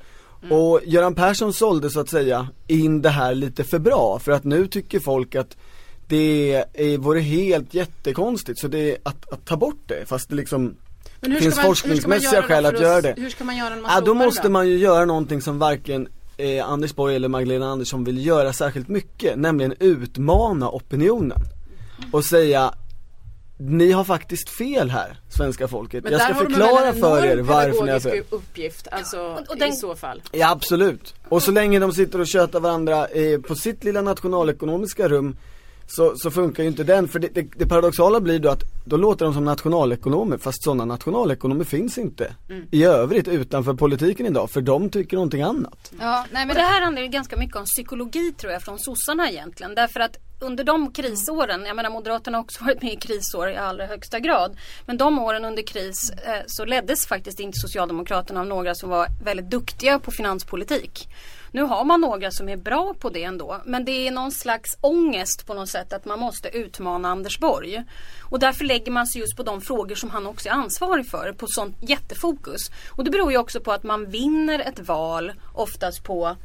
Och 0.50 0.82
Göran 0.86 1.16
Persson 1.16 1.54
sålde 1.54 1.90
så 1.90 2.00
att 2.00 2.10
säga 2.10 2.48
in 2.68 3.02
det 3.02 3.10
här 3.10 3.36
lite 3.36 3.64
för 3.64 3.80
bra 3.80 4.20
för 4.20 4.32
att 4.32 4.44
nu 4.44 4.68
tycker 4.68 5.00
folk 5.00 5.36
att 5.36 5.58
det 6.08 6.54
är, 6.74 6.98
vore 6.98 7.20
helt 7.20 7.74
jättekonstigt 7.74 8.60
så 8.60 8.68
det 8.68 8.92
är 8.92 8.98
att, 9.04 9.34
att 9.34 9.46
ta 9.46 9.58
bort 9.58 9.84
det 9.88 10.06
fast 10.06 10.30
det 10.30 10.36
liksom 10.36 10.76
Men 11.20 11.32
hur 11.32 11.40
finns 11.40 11.56
man- 11.56 11.66
forskningsmässiga 11.66 12.42
då 12.42 12.48
skäl 12.48 12.64
för 12.66 12.74
att 12.74 12.82
göra 12.82 13.02
det. 13.02 13.14
Hur 13.18 13.30
ska 13.30 13.44
man 13.44 13.58
göra 13.58 13.70
när 13.70 13.82
man 13.82 13.92
Ja, 13.94 14.02
då 14.02 14.14
måste 14.14 14.50
man 14.50 14.68
ju 14.68 14.78
göra 14.78 15.06
någonting 15.06 15.42
som 15.42 15.60
varken 15.60 16.08
eh, 16.38 16.70
Anders 16.70 16.96
Borg 16.96 17.16
eller 17.16 17.28
Magdalena 17.28 17.68
Andersson 17.72 18.04
vill 18.04 18.26
göra 18.26 18.54
särskilt 18.54 18.88
mycket, 18.88 19.40
nämligen 19.40 19.74
utmana 19.80 20.70
opinionen. 20.70 21.38
Och 22.12 22.26
säga 22.26 22.74
ni 23.58 23.92
har 23.92 24.04
faktiskt 24.04 24.50
fel 24.50 24.90
här, 24.90 25.18
svenska 25.30 25.68
folket. 25.68 26.04
Men 26.04 26.14
Jag 26.14 26.22
ska 26.22 26.34
förklara 26.36 26.94
för 26.94 27.26
er 27.26 27.38
varför 27.38 27.86
ni 27.86 27.92
har 27.92 28.00
fel. 28.00 28.12
pedagogisk 28.12 28.34
uppgift, 28.34 28.88
alltså 28.92 29.18
och- 29.20 29.50
och 29.50 29.58
den- 29.58 29.70
i 29.70 29.76
så 29.76 29.96
fall. 29.96 30.22
Ja 30.32 30.52
absolut. 30.52 31.14
Och 31.30 31.44
så 31.44 31.52
länge 31.52 31.80
de 31.80 31.94
sitter 31.94 32.20
och 32.22 32.28
tjötar 32.28 32.60
varandra 32.60 33.08
eh, 33.08 33.40
på 33.42 33.56
sitt 33.56 33.84
lilla 33.84 34.02
nationalekonomiska 34.02 35.08
rum 35.08 35.38
så, 35.88 36.14
så 36.18 36.32
funkar 36.32 36.64
ju 36.64 36.70
inte 36.70 36.84
den, 36.84 37.08
för 37.08 37.20
det, 37.20 37.28
det, 37.28 37.48
det 37.58 37.66
paradoxala 37.68 38.20
blir 38.22 38.40
då 38.40 38.50
att 38.50 38.64
då 38.86 38.98
låter 38.98 39.26
de 39.26 39.34
som 39.34 39.46
nationalekonomer 39.46 40.38
fast 40.38 40.64
sådana 40.64 40.86
nationalekonomer 40.86 41.64
finns 41.64 41.98
inte 41.98 42.36
i 42.72 42.84
övrigt 42.84 43.28
utanför 43.28 43.74
politiken 43.74 44.26
idag 44.26 44.50
för 44.52 44.62
de 44.62 44.90
tycker 44.90 45.18
någonting 45.18 45.42
annat. 45.42 45.92
Ja, 46.00 46.26
nej, 46.32 46.46
men 46.46 46.56
det 46.56 46.62
här 46.62 46.82
handlar 46.82 47.02
ju 47.02 47.08
ganska 47.08 47.38
mycket 47.38 47.56
om 47.56 47.66
psykologi 47.66 48.32
tror 48.32 48.54
jag 48.54 48.62
från 48.62 48.80
sossarna 48.80 49.30
egentligen. 49.32 49.76
Därför 49.76 50.00
att 50.00 50.18
under 50.46 50.64
de 50.64 50.92
krisåren, 50.92 51.66
jag 51.66 51.76
menar 51.76 51.90
Moderaterna 51.90 52.38
har 52.38 52.44
också 52.44 52.64
varit 52.64 52.82
med 52.82 52.94
i 52.94 52.96
krisår 52.96 53.50
i 53.50 53.58
allra 53.58 53.86
högsta 53.86 54.20
grad. 54.20 54.58
Men 54.86 54.98
de 54.98 55.20
åren 55.20 55.46
under 55.46 55.64
kris 55.64 56.10
eh, 56.10 56.42
så 56.48 56.66
leddes 56.66 57.08
faktiskt 57.08 57.40
inte 57.40 57.58
Socialdemokraterna 57.60 58.40
av 58.40 58.48
några 58.48 58.76
som 58.76 58.90
var 58.90 59.08
väldigt 59.24 59.50
duktiga 59.50 60.00
på 60.00 60.12
finanspolitik. 60.12 61.08
Nu 61.52 61.62
har 61.62 61.86
man 61.86 62.02
några 62.02 62.32
som 62.32 62.50
är 62.50 62.58
bra 62.58 62.94
på 63.00 63.10
det 63.10 63.24
ändå. 63.24 63.62
Men 63.66 63.86
det 63.86 64.08
är 64.08 64.12
någon 64.12 64.32
slags 64.32 64.78
ångest 64.82 65.48
på 65.48 65.54
något 65.54 65.70
sätt 65.70 65.94
att 65.94 66.06
man 66.06 66.20
måste 66.20 66.50
utmana 66.58 67.10
Anders 67.10 67.40
Borg. 67.40 67.84
Och 68.22 68.40
därför 68.40 68.66
lägger 68.66 68.92
man 68.92 69.08
sig 69.08 69.22
just 69.22 69.38
på 69.38 69.44
de 69.44 69.62
frågor 69.62 69.96
som 69.96 70.10
han 70.10 70.28
också 70.28 70.50
är 70.50 70.54
ansvarig 70.54 71.08
för. 71.08 71.34
På 71.34 71.48
sånt 71.48 71.78
jättefokus. 71.82 72.62
Och 72.90 73.04
det 73.04 73.12
beror 73.12 73.32
ju 73.32 73.38
också 73.38 73.60
på 73.60 73.72
att 73.72 73.84
man 73.84 74.10
vinner 74.10 74.60
ett 74.60 74.80
val 74.80 75.32
oftast 75.54 76.04
på 76.04 76.36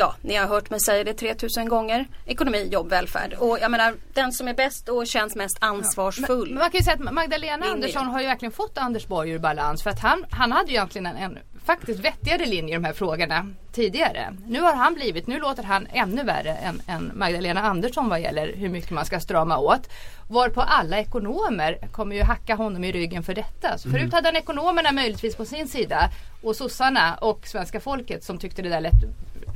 Ja, 0.00 0.14
ni 0.22 0.34
har 0.34 0.46
hört 0.46 0.70
mig 0.70 0.80
säga 0.80 1.04
det 1.04 1.14
3000 1.14 1.68
gånger. 1.68 2.06
Ekonomi, 2.26 2.68
jobb, 2.72 2.90
välfärd. 2.90 3.34
Och 3.38 3.58
jag 3.60 3.70
menar, 3.70 3.94
den 4.14 4.32
som 4.32 4.48
är 4.48 4.54
bäst 4.54 4.88
och 4.88 5.06
känns 5.06 5.36
mest 5.36 5.58
ansvarsfull. 5.60 6.48
Men 6.48 6.58
man 6.58 6.70
kan 6.70 6.78
ju 6.78 6.84
säga 6.84 6.94
att 6.94 7.12
Magdalena. 7.12 7.66
Andersson 7.66 8.06
har 8.06 8.20
ju 8.20 8.26
verkligen 8.26 8.52
fått 8.52 8.78
Anders 8.78 9.06
Borg 9.06 9.30
ur 9.30 9.38
balans 9.38 9.82
för 9.82 9.90
att 9.90 10.00
han, 10.00 10.24
han 10.30 10.52
hade 10.52 10.68
ju 10.68 10.74
egentligen 10.74 11.06
en, 11.06 11.16
en 11.16 11.38
faktiskt 11.64 12.00
vettigare 12.00 12.46
linje 12.46 12.74
i 12.74 12.76
de 12.76 12.84
här 12.84 12.92
frågorna 12.92 13.46
tidigare. 13.72 14.34
Nu 14.46 14.60
har 14.60 14.74
han 14.74 14.94
blivit, 14.94 15.26
nu 15.26 15.38
låter 15.38 15.62
han 15.62 15.86
ännu 15.92 16.24
värre 16.24 16.54
än, 16.54 16.82
än 16.86 17.12
Magdalena 17.14 17.60
Andersson 17.60 18.08
vad 18.08 18.20
gäller 18.20 18.52
hur 18.56 18.68
mycket 18.68 18.90
man 18.90 19.04
ska 19.04 19.20
strama 19.20 19.58
åt. 19.58 19.90
Varpå 20.28 20.60
alla 20.60 20.98
ekonomer 20.98 21.78
kommer 21.92 22.16
ju 22.16 22.22
hacka 22.22 22.54
honom 22.54 22.84
i 22.84 22.92
ryggen 22.92 23.22
för 23.22 23.34
detta. 23.34 23.78
Så 23.78 23.90
förut 23.90 24.12
hade 24.12 24.28
han 24.28 24.36
ekonomerna 24.36 24.92
möjligtvis 24.92 25.36
på 25.36 25.44
sin 25.44 25.68
sida 25.68 26.10
och 26.42 26.56
sossarna 26.56 27.14
och 27.14 27.46
svenska 27.46 27.80
folket 27.80 28.24
som 28.24 28.38
tyckte 28.38 28.62
det 28.62 28.68
där 28.68 28.80
lät 28.80 29.02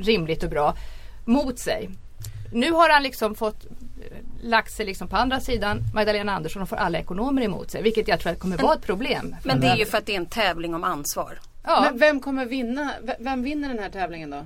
rimligt 0.03 0.43
och 0.43 0.51
bra 0.51 0.77
mot 1.25 1.59
sig. 1.59 1.91
Nu 2.53 2.73
har 2.73 2.91
han 2.91 3.03
liksom 3.03 3.35
fått 3.35 3.65
eh, 3.65 3.71
lagt 4.43 4.73
sig 4.73 4.87
liksom 4.87 5.09
på 5.09 5.17
andra 5.17 5.41
sidan 5.41 5.81
Magdalena 5.95 6.33
Andersson 6.33 6.62
och 6.62 6.69
får 6.69 6.77
alla 6.77 6.99
ekonomer 6.99 7.43
emot 7.43 7.71
sig. 7.71 7.83
Vilket 7.83 8.09
jag 8.09 8.21
tror 8.21 8.33
att 8.33 8.38
kommer 8.38 8.59
vara 8.59 8.75
ett 8.75 8.83
problem. 8.83 9.37
Men 9.45 9.61
det 9.61 9.67
är 9.67 9.77
ju 9.77 9.85
för 9.85 9.99
att 9.99 10.07
det 10.07 10.12
är 10.12 10.17
en 10.17 10.27
tävling 10.27 10.75
om 10.75 10.85
ansvar. 10.85 11.38
Ja. 11.65 11.81
Men 11.81 11.99
vem 11.99 12.21
kommer 12.21 12.47
vinna? 12.47 12.93
Vem 13.19 13.43
vinner 13.43 13.69
den 13.69 13.79
här 13.79 13.91
tävlingen 13.91 14.31
då? 14.31 14.45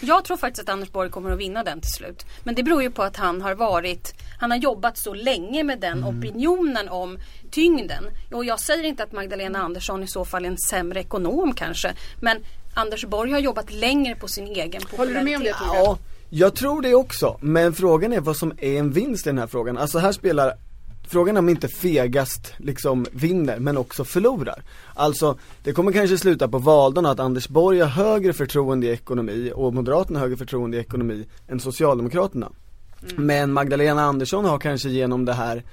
Jag 0.00 0.24
tror 0.24 0.36
faktiskt 0.36 0.68
att 0.68 0.72
Anders 0.72 0.92
Borg 0.92 1.10
kommer 1.10 1.30
att 1.30 1.38
vinna 1.38 1.64
den 1.64 1.80
till 1.80 1.90
slut. 1.90 2.26
Men 2.44 2.54
det 2.54 2.62
beror 2.62 2.82
ju 2.82 2.90
på 2.90 3.02
att 3.02 3.16
han 3.16 3.42
har 3.42 3.54
varit 3.54 4.14
Han 4.38 4.50
har 4.50 4.58
jobbat 4.58 4.98
så 4.98 5.14
länge 5.14 5.64
med 5.64 5.80
den 5.80 6.04
opinionen 6.04 6.88
om 6.88 7.18
tyngden. 7.50 8.04
Och 8.32 8.44
jag 8.44 8.60
säger 8.60 8.84
inte 8.84 9.02
att 9.02 9.12
Magdalena 9.12 9.58
Andersson 9.58 10.02
i 10.02 10.06
så 10.06 10.24
fall 10.24 10.44
är 10.44 10.48
en 10.48 10.58
sämre 10.58 11.00
ekonom 11.00 11.54
kanske. 11.54 11.94
Men 12.20 12.38
Anders 12.74 13.04
Borg 13.04 13.32
har 13.32 13.38
jobbat 13.38 13.72
längre 13.72 14.14
på 14.14 14.28
sin 14.28 14.46
egen 14.46 14.82
popularitet. 14.82 14.98
Håller 14.98 15.14
du 15.14 15.24
med 15.24 15.36
om 15.36 15.42
det 15.42 15.52
Torbjörn? 15.52 15.84
Ja, 15.84 15.98
jag 16.30 16.54
tror 16.54 16.82
det 16.82 16.94
också. 16.94 17.38
Men 17.40 17.72
frågan 17.72 18.12
är 18.12 18.20
vad 18.20 18.36
som 18.36 18.52
är 18.58 18.78
en 18.78 18.92
vinst 18.92 19.26
i 19.26 19.30
den 19.30 19.38
här 19.38 19.46
frågan. 19.46 19.78
Alltså 19.78 19.98
här 19.98 20.12
spelar 20.12 20.54
Frågan 21.10 21.36
är 21.36 21.38
om 21.38 21.48
inte 21.48 21.68
fegast 21.68 22.52
liksom 22.58 23.06
vinner 23.12 23.58
men 23.58 23.76
också 23.76 24.04
förlorar. 24.04 24.62
Alltså 24.94 25.38
det 25.62 25.72
kommer 25.72 25.92
kanske 25.92 26.18
sluta 26.18 26.48
på 26.48 26.58
valdagen 26.58 27.10
att 27.10 27.20
Anders 27.20 27.48
Borg 27.48 27.80
har 27.80 27.86
högre 27.86 28.32
förtroende 28.32 28.86
i 28.86 28.90
ekonomi 28.90 29.52
och 29.54 29.74
Moderaterna 29.74 30.18
har 30.18 30.26
högre 30.26 30.36
förtroende 30.36 30.76
i 30.76 30.80
ekonomi 30.80 31.26
än 31.48 31.60
Socialdemokraterna. 31.60 32.50
Men 33.16 33.52
Magdalena 33.52 34.02
Andersson 34.02 34.44
har 34.44 34.58
kanske 34.58 34.88
genom 34.88 35.24
det 35.24 35.32
här 35.32 35.64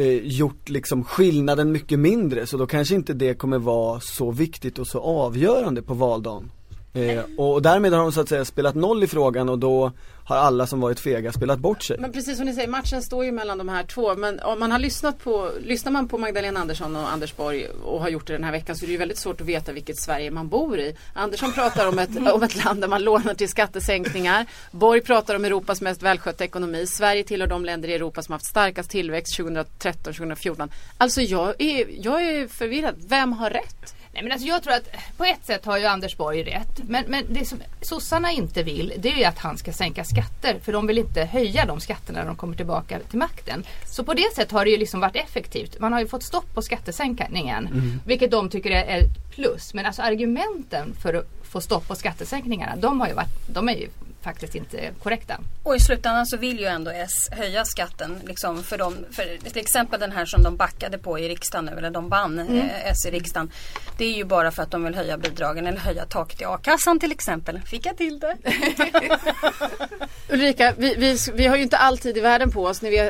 eh, 0.00 0.26
gjort 0.26 0.68
liksom 0.68 1.04
skillnaden 1.04 1.72
mycket 1.72 1.98
mindre 1.98 2.46
så 2.46 2.56
då 2.56 2.66
kanske 2.66 2.94
inte 2.94 3.12
det 3.12 3.34
kommer 3.34 3.58
vara 3.58 4.00
så 4.00 4.30
viktigt 4.30 4.78
och 4.78 4.86
så 4.86 5.00
avgörande 5.00 5.82
på 5.82 5.94
valdagen. 5.94 6.50
Eh, 6.92 7.22
och 7.38 7.62
därmed 7.62 7.92
har 7.92 8.02
de 8.02 8.12
så 8.12 8.20
att 8.20 8.28
säga 8.28 8.44
spelat 8.44 8.74
noll 8.74 9.02
i 9.02 9.06
frågan 9.06 9.48
och 9.48 9.58
då 9.58 9.92
har 10.30 10.36
alla 10.36 10.66
som 10.66 10.80
varit 10.80 11.00
fega 11.00 11.32
spelat 11.32 11.58
bort 11.58 11.82
sig. 11.82 11.98
Men 11.98 12.12
precis 12.12 12.36
som 12.36 12.46
ni 12.46 12.54
säger, 12.54 12.68
matchen 12.68 13.02
står 13.02 13.24
ju 13.24 13.32
mellan 13.32 13.58
de 13.58 13.68
här 13.68 13.82
två. 13.82 14.14
Men 14.14 14.40
om 14.40 14.60
man 14.60 14.72
har 14.72 14.78
lyssnat 14.78 15.24
på, 15.24 15.50
lyssnar 15.60 15.92
man 15.92 16.08
på 16.08 16.18
Magdalena 16.18 16.60
Andersson 16.60 16.96
och 16.96 17.12
Anders 17.12 17.36
Borg 17.36 17.66
och 17.84 18.00
har 18.00 18.08
gjort 18.08 18.26
det 18.26 18.32
den 18.32 18.44
här 18.44 18.52
veckan 18.52 18.76
så 18.76 18.84
är 18.84 18.86
det 18.86 18.92
ju 18.92 18.98
väldigt 18.98 19.18
svårt 19.18 19.40
att 19.40 19.46
veta 19.46 19.72
vilket 19.72 19.98
Sverige 19.98 20.30
man 20.30 20.48
bor 20.48 20.78
i. 20.78 20.96
Andersson 21.14 21.52
pratar 21.52 21.88
om 21.88 21.98
ett, 21.98 22.32
om 22.32 22.42
ett 22.42 22.64
land 22.64 22.80
där 22.80 22.88
man 22.88 23.02
lånar 23.02 23.34
till 23.34 23.48
skattesänkningar. 23.48 24.46
Borg 24.70 25.00
pratar 25.00 25.34
om 25.34 25.44
Europas 25.44 25.80
mest 25.80 26.02
välskötta 26.02 26.44
ekonomi. 26.44 26.86
Sverige 26.86 27.24
tillhör 27.24 27.48
de 27.48 27.64
länder 27.64 27.88
i 27.88 27.94
Europa 27.94 28.22
som 28.22 28.32
haft 28.32 28.46
starkast 28.46 28.90
tillväxt 28.90 29.38
2013-2014. 29.38 30.68
Alltså 30.98 31.20
jag 31.20 31.54
är, 31.58 31.86
jag 32.06 32.22
är 32.22 32.48
förvirrad. 32.48 32.94
Vem 33.08 33.32
har 33.32 33.50
rätt? 33.50 33.94
Nej 34.12 34.22
men 34.22 34.32
alltså 34.32 34.48
jag 34.48 34.62
tror 34.62 34.74
att 34.74 34.88
på 35.16 35.24
ett 35.24 35.46
sätt 35.46 35.64
har 35.64 35.78
ju 35.78 35.86
Anders 35.86 36.16
Borg 36.16 36.42
rätt. 36.42 36.80
Men, 36.88 37.04
men 37.08 37.24
det 37.28 37.44
som 37.44 37.58
sossarna 37.80 38.32
inte 38.32 38.62
vill 38.62 38.92
det 38.98 39.12
är 39.12 39.16
ju 39.16 39.24
att 39.24 39.38
han 39.38 39.58
ska 39.58 39.72
sänka 39.72 40.04
skatter. 40.20 40.58
För 40.62 40.72
de 40.72 40.86
vill 40.86 40.98
inte 40.98 41.24
höja 41.24 41.66
de 41.66 41.80
skatterna 41.80 42.18
när 42.18 42.26
de 42.26 42.36
kommer 42.36 42.56
tillbaka 42.56 42.98
till 43.10 43.18
makten. 43.18 43.64
Så 43.86 44.04
på 44.04 44.14
det 44.14 44.34
sättet 44.34 44.52
har 44.52 44.64
det 44.64 44.70
ju 44.70 44.76
liksom 44.76 45.00
varit 45.00 45.16
effektivt. 45.16 45.80
Man 45.80 45.92
har 45.92 46.00
ju 46.00 46.08
fått 46.08 46.22
stopp 46.22 46.54
på 46.54 46.62
skattesänkningen. 46.62 47.66
Mm. 47.66 48.00
Vilket 48.06 48.30
de 48.30 48.50
tycker 48.50 48.70
är 48.70 48.98
ett 48.98 49.34
plus. 49.34 49.74
Men 49.74 49.86
alltså 49.86 50.02
argumenten 50.02 50.94
för 51.02 51.14
att 51.14 51.26
få 51.42 51.60
stopp 51.60 51.88
på 51.88 51.94
skattesänkningarna 51.94 52.76
de 52.76 53.00
har 53.00 53.08
ju 53.08 53.14
varit, 53.14 53.54
de 53.54 53.68
är 53.68 53.74
ju 53.74 53.88
faktiskt 54.22 54.54
inte 54.54 54.90
korrekta. 55.02 55.40
Och 55.62 55.76
i 55.76 55.80
slutändan 55.80 56.26
så 56.26 56.36
vill 56.36 56.58
ju 56.58 56.66
ändå 56.66 56.90
S 56.90 57.28
höja 57.30 57.64
skatten 57.64 58.20
liksom 58.24 58.62
för 58.62 58.78
dem. 58.78 58.96
För 59.10 59.50
till 59.50 59.60
exempel 59.60 60.00
den 60.00 60.12
här 60.12 60.24
som 60.24 60.42
de 60.42 60.56
backade 60.56 60.98
på 60.98 61.18
i 61.18 61.28
riksdagen 61.28 61.64
nu, 61.64 61.72
eller 61.72 61.90
de 61.90 62.08
vann 62.08 62.38
eh, 62.38 62.90
S 62.90 63.06
i 63.06 63.10
riksdagen. 63.10 63.50
Det 63.98 64.04
är 64.04 64.12
ju 64.12 64.24
bara 64.24 64.50
för 64.50 64.62
att 64.62 64.70
de 64.70 64.84
vill 64.84 64.94
höja 64.94 65.18
bidragen 65.18 65.66
eller 65.66 65.78
höja 65.78 66.04
taket 66.04 66.40
i 66.40 66.44
a-kassan 66.44 67.00
till 67.00 67.12
exempel. 67.12 67.60
Fick 67.60 67.86
jag 67.86 67.96
till 67.96 68.18
det? 68.20 68.36
Ulrika, 70.28 70.74
vi, 70.76 70.94
vi, 70.94 71.18
vi 71.34 71.46
har 71.46 71.56
ju 71.56 71.62
inte 71.62 71.76
all 71.76 71.98
tid 71.98 72.16
i 72.16 72.20
världen 72.20 72.50
på 72.50 72.64
oss. 72.64 72.82
När 72.82 72.90
vi, 72.90 72.98
eh, 72.98 73.06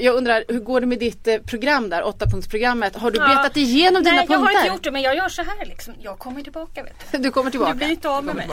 jag 0.00 0.14
undrar, 0.16 0.44
hur 0.48 0.60
går 0.60 0.80
det 0.80 0.86
med 0.86 0.98
ditt 0.98 1.28
eh, 1.28 1.36
program 1.38 1.90
där, 1.90 2.02
åttapunktsprogrammet? 2.04 2.96
Har 2.96 3.10
du 3.10 3.18
Ja. 3.18 3.28
betat 3.28 3.56
igenom 3.56 4.02
dina 4.02 4.16
Nej 4.16 4.26
jag 4.28 4.38
har 4.38 4.44
punkter? 4.46 4.60
inte 4.60 4.68
gjort 4.74 4.84
det 4.84 4.90
men 4.90 5.02
jag 5.02 5.16
gör 5.16 5.28
så 5.28 5.42
här 5.42 5.66
liksom. 5.66 5.94
Jag 5.98 6.18
kommer 6.18 6.42
tillbaka 6.42 6.82
vet 6.82 6.92
du. 7.12 7.18
Du 7.30 7.30
kommer 7.30 7.50
tillbaka. 7.50 7.72
Du 7.72 7.78
blir 7.78 7.88
inte 7.90 8.08
av 8.08 8.24
med 8.24 8.36
mig. 8.36 8.48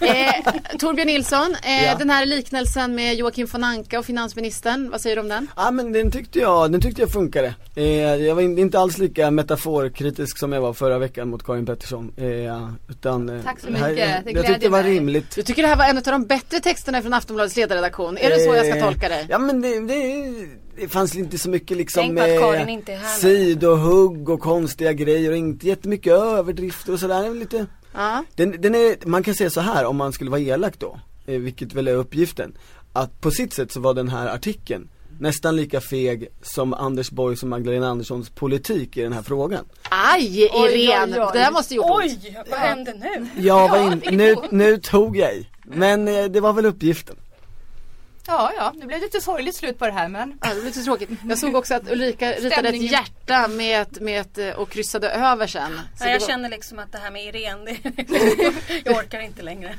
Eh, 0.00 0.52
Torbjörn 0.78 1.06
Nilsson, 1.06 1.56
eh, 1.62 1.84
Ja. 1.84 1.94
den 1.98 2.10
här 2.10 2.26
liknelsen 2.26 2.94
med 2.94 3.14
Joakim 3.14 3.46
von 3.52 3.64
Anka 3.64 3.98
och 3.98 4.04
finansministern, 4.06 4.90
vad 4.90 5.00
säger 5.00 5.16
du 5.16 5.22
om 5.22 5.28
den? 5.28 5.48
Ja 5.56 5.70
men 5.70 5.92
den 5.92 6.10
tyckte 6.10 6.38
jag, 6.38 6.72
den 6.72 6.80
tyckte 6.80 7.02
jag 7.02 7.10
funkade. 7.12 7.54
Eh, 7.76 7.84
jag 8.14 8.34
var 8.34 8.42
in, 8.42 8.58
inte 8.58 8.78
alls 8.78 8.98
lika 8.98 9.30
metaforkritisk 9.30 10.38
som 10.38 10.52
jag 10.52 10.60
var 10.60 10.72
förra 10.72 10.98
veckan 10.98 11.28
mot 11.28 11.44
Karin 11.46 11.66
Pettersson. 11.66 12.12
Eh, 12.16 12.68
utan, 12.90 13.28
eh, 13.28 13.42
Tack 13.44 13.60
så 13.60 13.66
det 13.70 13.78
här- 13.78 13.90
mycket. 13.90 14.06
Det 14.06 14.12
jag 14.14 14.22
glädjer 14.24 14.42
tyckte 14.42 14.66
det 14.66 14.68
var 14.68 14.82
mig. 14.82 14.90
rimligt. 14.94 15.34
Du 15.34 15.42
tycker 15.42 15.62
det 15.62 15.68
här 15.68 15.76
var 15.76 15.84
en 15.84 15.96
av 15.96 16.02
de 16.02 16.24
bättre 16.26 16.60
texterna 16.60 17.02
från 17.02 17.14
Aftonbladets 17.14 17.56
ledarredaktion? 17.56 18.18
Är 18.18 18.30
det 18.30 18.38
så 18.40 18.54
jag 18.54 18.66
ska 18.66 18.80
tolka 18.80 19.08
dig? 19.08 19.26
Ja 19.30 19.38
men 19.38 19.60
det, 19.60 19.80
det, 19.80 19.94
det 20.80 20.88
fanns 20.88 21.16
inte 21.16 21.38
så 21.38 21.50
mycket 21.50 21.76
liksom 21.76 22.14
nu. 22.14 22.38
sidohugg 23.20 24.28
och 24.28 24.40
konstiga 24.40 24.92
grejer 24.92 25.30
och 25.30 25.36
inte 25.36 25.66
jättemycket 25.66 26.12
överdrifter 26.12 26.92
och 26.92 27.00
sådär. 27.00 27.34
Lite, 27.34 27.66
Ja. 27.94 28.24
den, 28.34 28.60
den 28.60 28.74
är, 28.74 29.06
man 29.08 29.22
kan 29.22 29.34
säga 29.34 29.50
så 29.50 29.60
här 29.60 29.84
om 29.84 29.96
man 29.96 30.12
skulle 30.12 30.30
vara 30.30 30.40
elak 30.40 30.74
då, 30.78 31.00
eh, 31.26 31.38
vilket 31.38 31.74
väl 31.74 31.88
är 31.88 31.94
uppgiften. 31.94 32.56
Att 32.92 33.20
på 33.20 33.30
sitt 33.30 33.52
sätt 33.52 33.72
så 33.72 33.80
var 33.80 33.94
den 33.94 34.08
här 34.08 34.26
artikeln 34.26 34.88
nästan 35.18 35.56
lika 35.56 35.80
feg 35.80 36.28
som 36.42 36.74
Anders 36.74 37.10
Borgs 37.10 37.42
och 37.42 37.48
Magdalena 37.48 37.88
Anderssons 37.88 38.30
politik 38.30 38.96
i 38.96 39.02
den 39.02 39.12
här 39.12 39.22
frågan. 39.22 39.64
Aj, 39.90 40.38
Irene! 40.42 41.16
Det 41.16 41.38
där 41.38 41.50
måste 41.52 41.74
gjort 41.74 41.90
ont. 41.90 42.04
Oj, 42.04 42.36
vad 42.50 42.58
händer 42.58 42.94
nu? 42.94 43.26
Jag 43.42 43.68
var 43.68 43.92
in, 43.92 44.02
nu, 44.16 44.34
nu 44.50 44.76
tog 44.76 45.16
jag 45.16 45.34
i. 45.34 45.48
Men 45.64 46.08
eh, 46.08 46.24
det 46.24 46.40
var 46.40 46.52
väl 46.52 46.66
uppgiften. 46.66 47.16
Ja, 48.26 48.52
ja, 48.56 48.72
nu 48.76 48.86
blev 48.86 48.98
det 49.00 49.04
lite 49.06 49.20
sorgligt 49.20 49.54
slut 49.56 49.78
på 49.78 49.86
det 49.86 49.92
här 49.92 50.08
men 50.08 50.38
Ja, 50.42 50.54
det 50.54 50.60
blir 50.60 50.72
så 50.72 50.82
tråkigt. 50.84 51.10
Jag 51.28 51.38
såg 51.38 51.54
också 51.56 51.74
att 51.74 51.90
Ulrika 51.90 52.32
ritade 52.32 52.68
ett 52.68 52.82
hjärta 52.92 53.48
med 53.48 53.82
ett, 53.82 54.00
med 54.00 54.20
ett, 54.20 54.38
eh, 54.38 54.50
och 54.50 54.70
kryssade 54.70 55.10
över 55.10 55.46
sen. 55.46 55.80
Så 55.98 56.04
Nej, 56.04 56.12
jag 56.12 56.20
det 56.20 56.24
var- 56.24 56.28
känner 56.32 56.48
liksom 56.48 56.78
att 56.78 56.92
det 56.92 56.98
här 56.98 57.10
med 57.10 57.24
Irene, 57.34 57.76
det, 57.82 58.52
jag 58.84 58.96
orkar 58.96 59.20
inte 59.20 59.42
längre. 59.42 59.74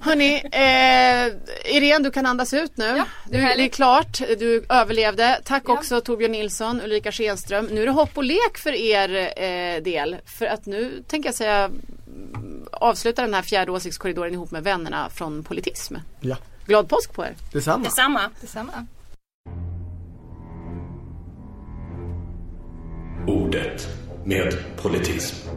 Hörni, 0.00 0.34
eh, 0.34 1.76
Irene 1.76 2.04
du 2.04 2.10
kan 2.10 2.26
andas 2.26 2.54
ut 2.54 2.76
nu. 2.76 2.84
Ja, 2.84 3.04
du, 3.30 3.38
det 3.38 3.46
är 3.64 3.68
klart, 3.68 4.18
du 4.38 4.64
överlevde. 4.68 5.40
Tack 5.44 5.62
Ja. 5.66 5.72
också 5.72 6.00
Torbjörn 6.00 6.32
Nilsson, 6.32 6.80
Ulrika 6.80 7.12
Schenström. 7.12 7.64
Nu 7.66 7.82
är 7.82 7.86
det 7.86 7.92
hopp 7.92 8.16
och 8.18 8.24
lek 8.24 8.58
för 8.58 8.72
er 8.72 9.32
eh, 9.42 9.82
del. 9.82 10.16
För 10.38 10.46
att 10.46 10.66
nu 10.66 11.02
tänker 11.08 11.28
jag 11.28 11.34
säga 11.34 11.64
mm, 11.64 12.68
avsluta 12.72 13.22
den 13.22 13.34
här 13.34 13.42
fjärde 13.42 13.72
åsiktskorridoren 13.72 14.32
ihop 14.34 14.50
med 14.50 14.64
vännerna 14.64 15.10
från 15.10 15.44
Politism. 15.44 15.94
Ja, 16.20 16.36
Glad 16.66 16.88
påsk 16.88 17.12
på 17.12 17.24
er! 17.24 17.34
detsamma. 17.52 17.84
Detsamma. 17.84 18.20
detsamma. 18.40 18.86
Ordet 23.26 23.88
med 24.24 24.54
politism. 24.82 25.48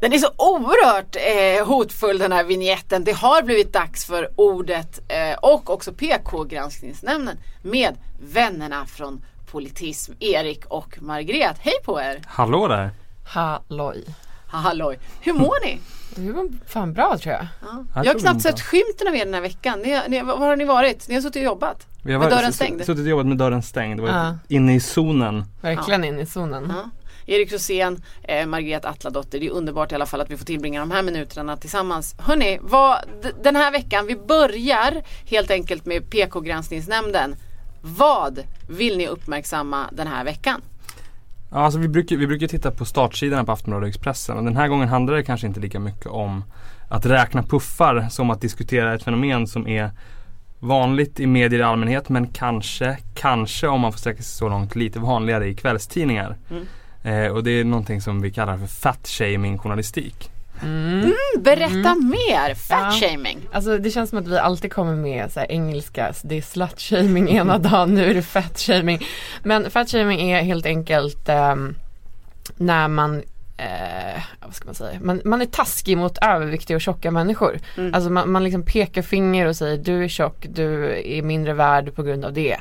Den 0.00 0.12
är 0.12 0.18
så 0.18 0.28
oerhört 0.38 1.16
eh, 1.16 1.66
hotfull 1.66 2.18
den 2.18 2.32
här 2.32 2.44
vignetten. 2.44 3.04
Det 3.04 3.12
har 3.12 3.42
blivit 3.42 3.72
dags 3.72 4.04
för 4.04 4.28
ordet 4.36 5.00
eh, 5.08 5.38
och 5.42 5.70
också 5.70 5.92
PK-granskningsnämnden 5.92 7.38
med 7.62 7.96
vännerna 8.20 8.86
från 8.86 9.24
Politism, 9.50 10.12
Erik 10.20 10.64
och 10.66 11.02
Margret. 11.02 11.56
Hej 11.60 11.74
på 11.84 12.00
er! 12.00 12.22
Hallå 12.26 12.68
där! 12.68 12.90
Halloj. 13.26 14.04
Halloj! 14.58 14.98
Hur 15.20 15.32
mår 15.32 15.64
ni? 15.66 15.80
Det 16.16 16.32
var 16.32 16.48
fan 16.66 16.92
bra 16.92 17.18
tror 17.18 17.34
jag. 17.34 17.46
Ja. 17.62 17.84
Jag 17.94 18.06
Jag 18.06 18.12
har 18.14 18.20
knappt 18.20 18.42
sett 18.42 18.60
skymten 18.60 19.08
av 19.08 19.16
er 19.16 19.24
den 19.24 19.34
här 19.34 19.40
veckan. 19.40 19.78
Ni, 19.80 20.00
ni, 20.08 20.22
var 20.22 20.36
har 20.36 20.56
ni 20.56 20.64
varit? 20.64 21.08
Ni 21.08 21.14
har 21.14 21.22
suttit 21.22 21.36
och 21.36 21.42
jobbat? 21.42 21.86
Vi 22.02 22.12
har 22.12 22.20
Med 22.20 22.28
varit- 22.30 22.40
dörren 22.40 22.52
stängd? 22.52 22.80
Suttit 22.84 23.02
och 23.04 23.08
jobbat 23.10 23.26
med 23.26 23.36
dörren 23.38 23.62
stängd, 23.62 24.00
varit 24.00 24.12
Ja. 24.14 24.38
inne 24.48 24.74
i 24.74 24.80
zonen. 24.80 25.44
Verkligen 25.60 26.04
in 26.04 26.18
i 26.20 26.26
zonen. 26.26 26.72
Ja. 26.76 26.90
Erik 27.26 27.52
Rosén, 27.52 28.02
eh, 28.22 28.46
Margret 28.46 28.84
Atladotter. 28.84 29.40
Det 29.40 29.46
är 29.46 29.50
underbart 29.50 29.92
i 29.92 29.94
alla 29.94 30.06
fall 30.06 30.20
att 30.20 30.30
vi 30.30 30.36
får 30.36 30.44
tillbringa 30.44 30.80
de 30.80 30.90
här 30.90 31.02
minuterna 31.02 31.56
tillsammans. 31.56 32.14
Hörni, 32.18 32.60
den 33.42 33.56
här 33.56 33.72
veckan, 33.72 34.06
vi 34.06 34.16
börjar 34.16 35.02
helt 35.26 35.50
enkelt 35.50 35.86
med 35.86 36.10
PK-granskningsnämnden. 36.10 37.36
Vad 37.82 38.42
vill 38.68 38.96
ni 38.98 39.06
uppmärksamma 39.08 39.86
den 39.92 40.06
här 40.06 40.24
veckan? 40.24 40.62
Ja, 41.52 41.58
alltså 41.58 41.78
vi, 41.78 41.88
brukar, 41.88 42.16
vi 42.16 42.26
brukar 42.26 42.46
titta 42.46 42.70
på 42.70 42.84
startsidorna 42.84 43.44
på 43.44 43.52
Aftonbladet 43.52 43.84
och 43.84 43.88
Expressen 43.88 44.36
och 44.36 44.44
den 44.44 44.56
här 44.56 44.68
gången 44.68 44.88
handlar 44.88 45.14
det 45.14 45.22
kanske 45.22 45.46
inte 45.46 45.60
lika 45.60 45.80
mycket 45.80 46.06
om 46.06 46.44
att 46.88 47.06
räkna 47.06 47.42
puffar 47.42 48.08
som 48.10 48.30
att 48.30 48.40
diskutera 48.40 48.94
ett 48.94 49.02
fenomen 49.02 49.46
som 49.46 49.68
är 49.68 49.90
vanligt 50.58 51.20
i 51.20 51.26
medier 51.26 51.60
i 51.60 51.62
allmänhet 51.62 52.08
men 52.08 52.26
kanske, 52.26 52.98
kanske 53.14 53.68
om 53.68 53.80
man 53.80 53.92
får 53.92 53.98
sträcka 53.98 54.22
sig 54.22 54.32
så 54.32 54.48
långt 54.48 54.76
lite 54.76 54.98
vanligare 54.98 55.48
i 55.48 55.54
kvällstidningar. 55.54 56.36
Mm. 56.50 56.66
Eh, 57.02 57.32
och 57.32 57.44
det 57.44 57.50
är 57.50 57.64
någonting 57.64 58.00
som 58.00 58.22
vi 58.22 58.30
kallar 58.30 58.56
för 58.58 58.66
fat-shaming 58.66 59.58
journalistik. 59.58 60.31
Mm. 60.62 61.12
Berätta 61.38 61.94
mer! 61.94 62.48
Ja. 62.48 62.54
Fat-shaming. 62.54 63.38
Alltså 63.52 63.78
det 63.78 63.90
känns 63.90 64.10
som 64.10 64.18
att 64.18 64.28
vi 64.28 64.38
alltid 64.38 64.72
kommer 64.72 64.96
med 64.96 65.32
så 65.32 65.40
här 65.40 65.52
engelska, 65.52 66.14
det 66.22 66.38
är 66.38 66.42
slut-shaming 66.42 67.28
ena 67.28 67.58
dagen, 67.58 67.94
nu 67.94 68.10
är 68.10 68.14
det 68.14 68.22
fat-shaming. 68.22 69.06
Men 69.42 69.70
fat-shaming 69.70 70.30
är 70.30 70.42
helt 70.42 70.66
enkelt 70.66 71.28
ehm, 71.28 71.74
när 72.56 72.88
man 72.88 73.22
Eh, 73.56 74.22
vad 74.40 74.54
ska 74.54 74.64
man 74.64 74.74
säga? 74.74 74.98
Man, 75.00 75.20
man 75.24 75.42
är 75.42 75.46
taskig 75.46 75.98
mot 75.98 76.18
överviktiga 76.18 76.76
och 76.76 76.80
tjocka 76.80 77.10
människor. 77.10 77.58
Mm. 77.76 77.94
Alltså 77.94 78.10
man, 78.10 78.30
man 78.30 78.44
liksom 78.44 78.62
pekar 78.62 79.02
finger 79.02 79.46
och 79.46 79.56
säger 79.56 79.78
du 79.78 80.04
är 80.04 80.08
tjock, 80.08 80.46
du 80.48 80.96
är 81.04 81.22
mindre 81.22 81.52
värd 81.52 81.94
på 81.94 82.02
grund 82.02 82.24
av 82.24 82.32
det. 82.32 82.56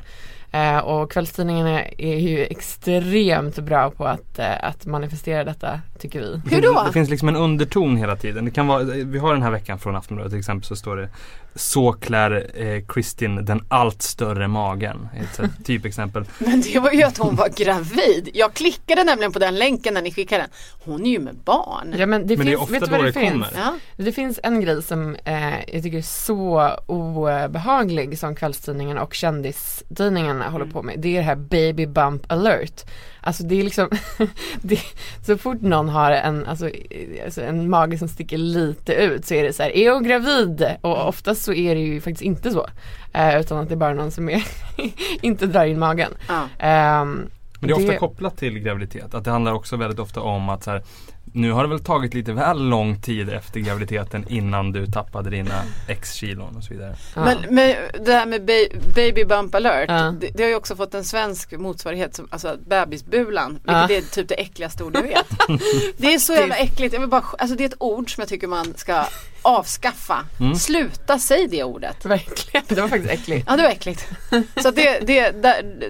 Eh, 0.54 0.78
och 0.78 1.12
kvällstidningarna 1.12 1.84
är 1.86 2.18
ju 2.18 2.46
extremt 2.46 3.60
bra 3.60 3.90
på 3.92 4.06
att, 4.06 4.40
eh, 4.40 4.64
att 4.64 4.86
manifestera 4.86 5.44
detta 5.44 5.80
tycker 6.00 6.20
vi. 6.20 6.26
Det 6.28 6.56
Hur 6.56 6.62
finns, 6.62 6.76
då? 6.76 6.84
Det 6.88 6.92
finns 6.94 7.10
liksom 7.10 7.30
en 7.30 7.36
underton 7.36 7.98
hela 7.98 8.16
tiden. 8.16 8.46
Det 8.46 8.52
kan 8.52 8.68
vara, 8.68 8.84
vi 8.84 9.20
har 9.20 9.34
den 9.34 9.44
här 9.44 9.52
veckan 9.52 9.80
från 9.80 9.96
Aftonbladet 9.96 10.32
till 10.32 10.40
exempel 10.40 10.66
så 10.68 10.76
står 10.76 10.98
det 10.98 11.10
Så 11.56 11.94
klär 11.94 12.52
eh, 12.56 12.86
Kristin 12.88 13.46
den 13.46 13.66
allt 13.68 14.02
större 14.02 14.48
magen. 14.48 15.10
Ett 15.20 15.42
typexempel. 15.66 16.26
Men 16.38 16.62
det 16.62 16.80
var 16.80 16.92
ju 16.92 17.04
att 17.04 17.18
hon 17.18 17.36
var 17.36 17.50
gravid. 17.50 18.30
Jag 18.34 18.54
klickade 18.54 19.04
nämligen 19.04 19.32
på 19.32 19.40
den 19.40 19.56
länken 19.56 19.94
när 19.94 20.02
ni 20.02 20.12
skickade 20.12 20.42
den. 20.44 20.50
Hon 20.86 21.06
är 21.06 21.10
ju 21.12 21.20
med 21.20 21.36
barn. 21.36 21.96
Ja 21.98 22.06
men 22.06 22.28
det 22.28 22.38
Men 22.38 22.46
det 22.46 22.54
är 22.54 22.58
finns, 22.58 22.62
ofta 22.62 22.74
vet 22.74 22.84
du 22.84 22.92
då 22.92 22.98
vad 22.98 23.06
det, 23.06 23.14
finns? 23.14 23.32
kommer. 23.32 23.50
Ja. 23.56 23.74
Det 23.98 24.12
finns 24.12 24.40
en 24.44 24.62
grej 24.62 24.84
som 24.84 25.16
eh, 25.26 25.74
jag 25.74 25.84
tycker 25.84 25.98
är 25.98 26.02
så 26.02 26.72
obehaglig 26.86 28.20
som 28.20 28.36
kvällstidningarna 28.36 29.04
och 29.04 29.14
kändistidningarna 29.14 30.41
tidningarna 30.42 30.52
håller 30.52 30.66
på 30.66 30.84
med, 30.84 31.00
det 31.00 31.10
är 31.10 31.18
det 31.18 31.26
här 31.26 31.36
baby 31.36 31.86
bump 31.86 32.32
alert. 32.32 32.86
Alltså 33.22 33.44
det 33.44 33.60
är 33.60 33.64
liksom, 33.64 33.90
det, 34.62 34.80
så 35.26 35.38
fort 35.38 35.62
någon 35.62 35.90
har 35.90 36.12
en, 36.12 36.46
alltså, 36.46 36.70
alltså 37.26 37.42
en 37.42 37.70
mage 37.70 37.98
som 37.98 38.08
sticker 38.08 38.38
lite 38.38 38.94
ut 38.94 39.26
så 39.26 39.34
är 39.34 39.44
det 39.44 39.54
så 39.54 39.64
här, 39.64 39.76
är 39.76 39.92
hon 39.92 40.04
gravid? 40.04 40.66
Och 40.82 41.08
oftast 41.08 41.44
så 41.44 41.54
är 41.54 41.76
det 41.76 41.82
ju 41.82 42.02
faktiskt 42.02 42.22
inte 42.22 42.52
så. 42.52 42.68
Eh, 43.14 43.40
utan 43.40 43.58
att 43.58 43.68
det 43.68 43.76
är 43.76 43.78
bara 43.78 43.94
någon 43.94 44.12
som 44.12 44.30
är 44.30 44.44
inte 45.22 45.46
drar 45.46 45.66
in 45.66 45.80
magen. 45.80 46.12
Ja. 46.28 46.48
Ehm, 46.60 47.30
Men 47.60 47.68
det 47.68 47.74
är 47.74 47.84
ofta 47.84 47.98
kopplat 47.98 48.38
till 48.38 48.60
graviditet. 48.60 49.14
Att 49.14 49.24
det 49.26 49.32
handlar 49.32 49.54
också 49.54 49.78
väldigt 49.78 50.00
ofta 50.00 50.22
om 50.22 50.50
att 50.50 50.64
så 50.64 50.72
här, 50.72 50.84
nu 51.34 51.52
har 51.52 51.64
det 51.64 51.70
väl 51.70 51.80
tagit 51.84 52.14
lite 52.14 52.34
väl 52.34 52.64
lång 52.70 53.02
tid 53.02 53.30
efter 53.30 53.60
graviditeten 53.60 54.26
innan 54.30 54.72
du 54.72 54.86
tappade 54.88 55.30
dina 55.30 55.64
x 55.88 56.14
kilon 56.14 56.56
och 56.58 56.64
så 56.64 56.74
vidare. 56.74 56.96
Men, 57.16 57.38
men 57.50 57.76
det 58.06 58.14
här 58.14 58.26
med 58.26 58.46
ba- 58.46 58.92
baby 58.96 59.26
bump 59.26 59.56
alert, 59.56 59.90
Ja. 59.90 60.14
det, 60.22 60.28
det 60.36 60.44
har 60.44 60.50
ju 60.50 60.56
också 60.56 60.76
fått 60.76 60.94
en 60.94 61.04
svensk 61.04 61.52
motsvarighet, 61.52 62.16
som, 62.16 62.28
alltså 62.32 62.58
bebisbulan, 62.68 63.52
vilket 63.54 63.66
Ja. 63.90 63.90
är 63.92 64.02
typ 64.02 64.28
det 64.28 64.36
äckligaste 64.36 64.84
ord 64.84 64.96
jag 64.96 65.02
vet. 65.04 65.28
det 65.98 66.14
är 66.14 66.20
så 66.20 66.34
jävla 66.34 66.56
äckligt, 66.56 66.94
jag 66.94 67.00
vill 67.02 67.10
bara, 67.10 67.24
alltså 67.38 67.56
det 67.58 67.64
är 67.64 67.68
ett 67.68 67.76
ord 67.80 68.14
som 68.16 68.22
jag 68.22 68.30
tycker 68.30 68.48
man 68.48 68.74
ska 68.76 69.04
avskaffa. 69.42 70.26
Mm. 70.40 70.56
Sluta 70.56 71.20
säg 71.20 71.48
det 71.48 71.64
ordet. 71.64 72.06
Verkligen, 72.06 72.66
det 72.68 72.82
var 72.82 72.88
faktiskt 72.88 73.14
äckligt. 73.14 73.46
Ja 73.50 73.56
det 73.58 73.64
var 73.64 73.70
äckligt. 73.70 74.08
Så 74.64 74.72
det, 74.72 75.00
det, 75.08 75.32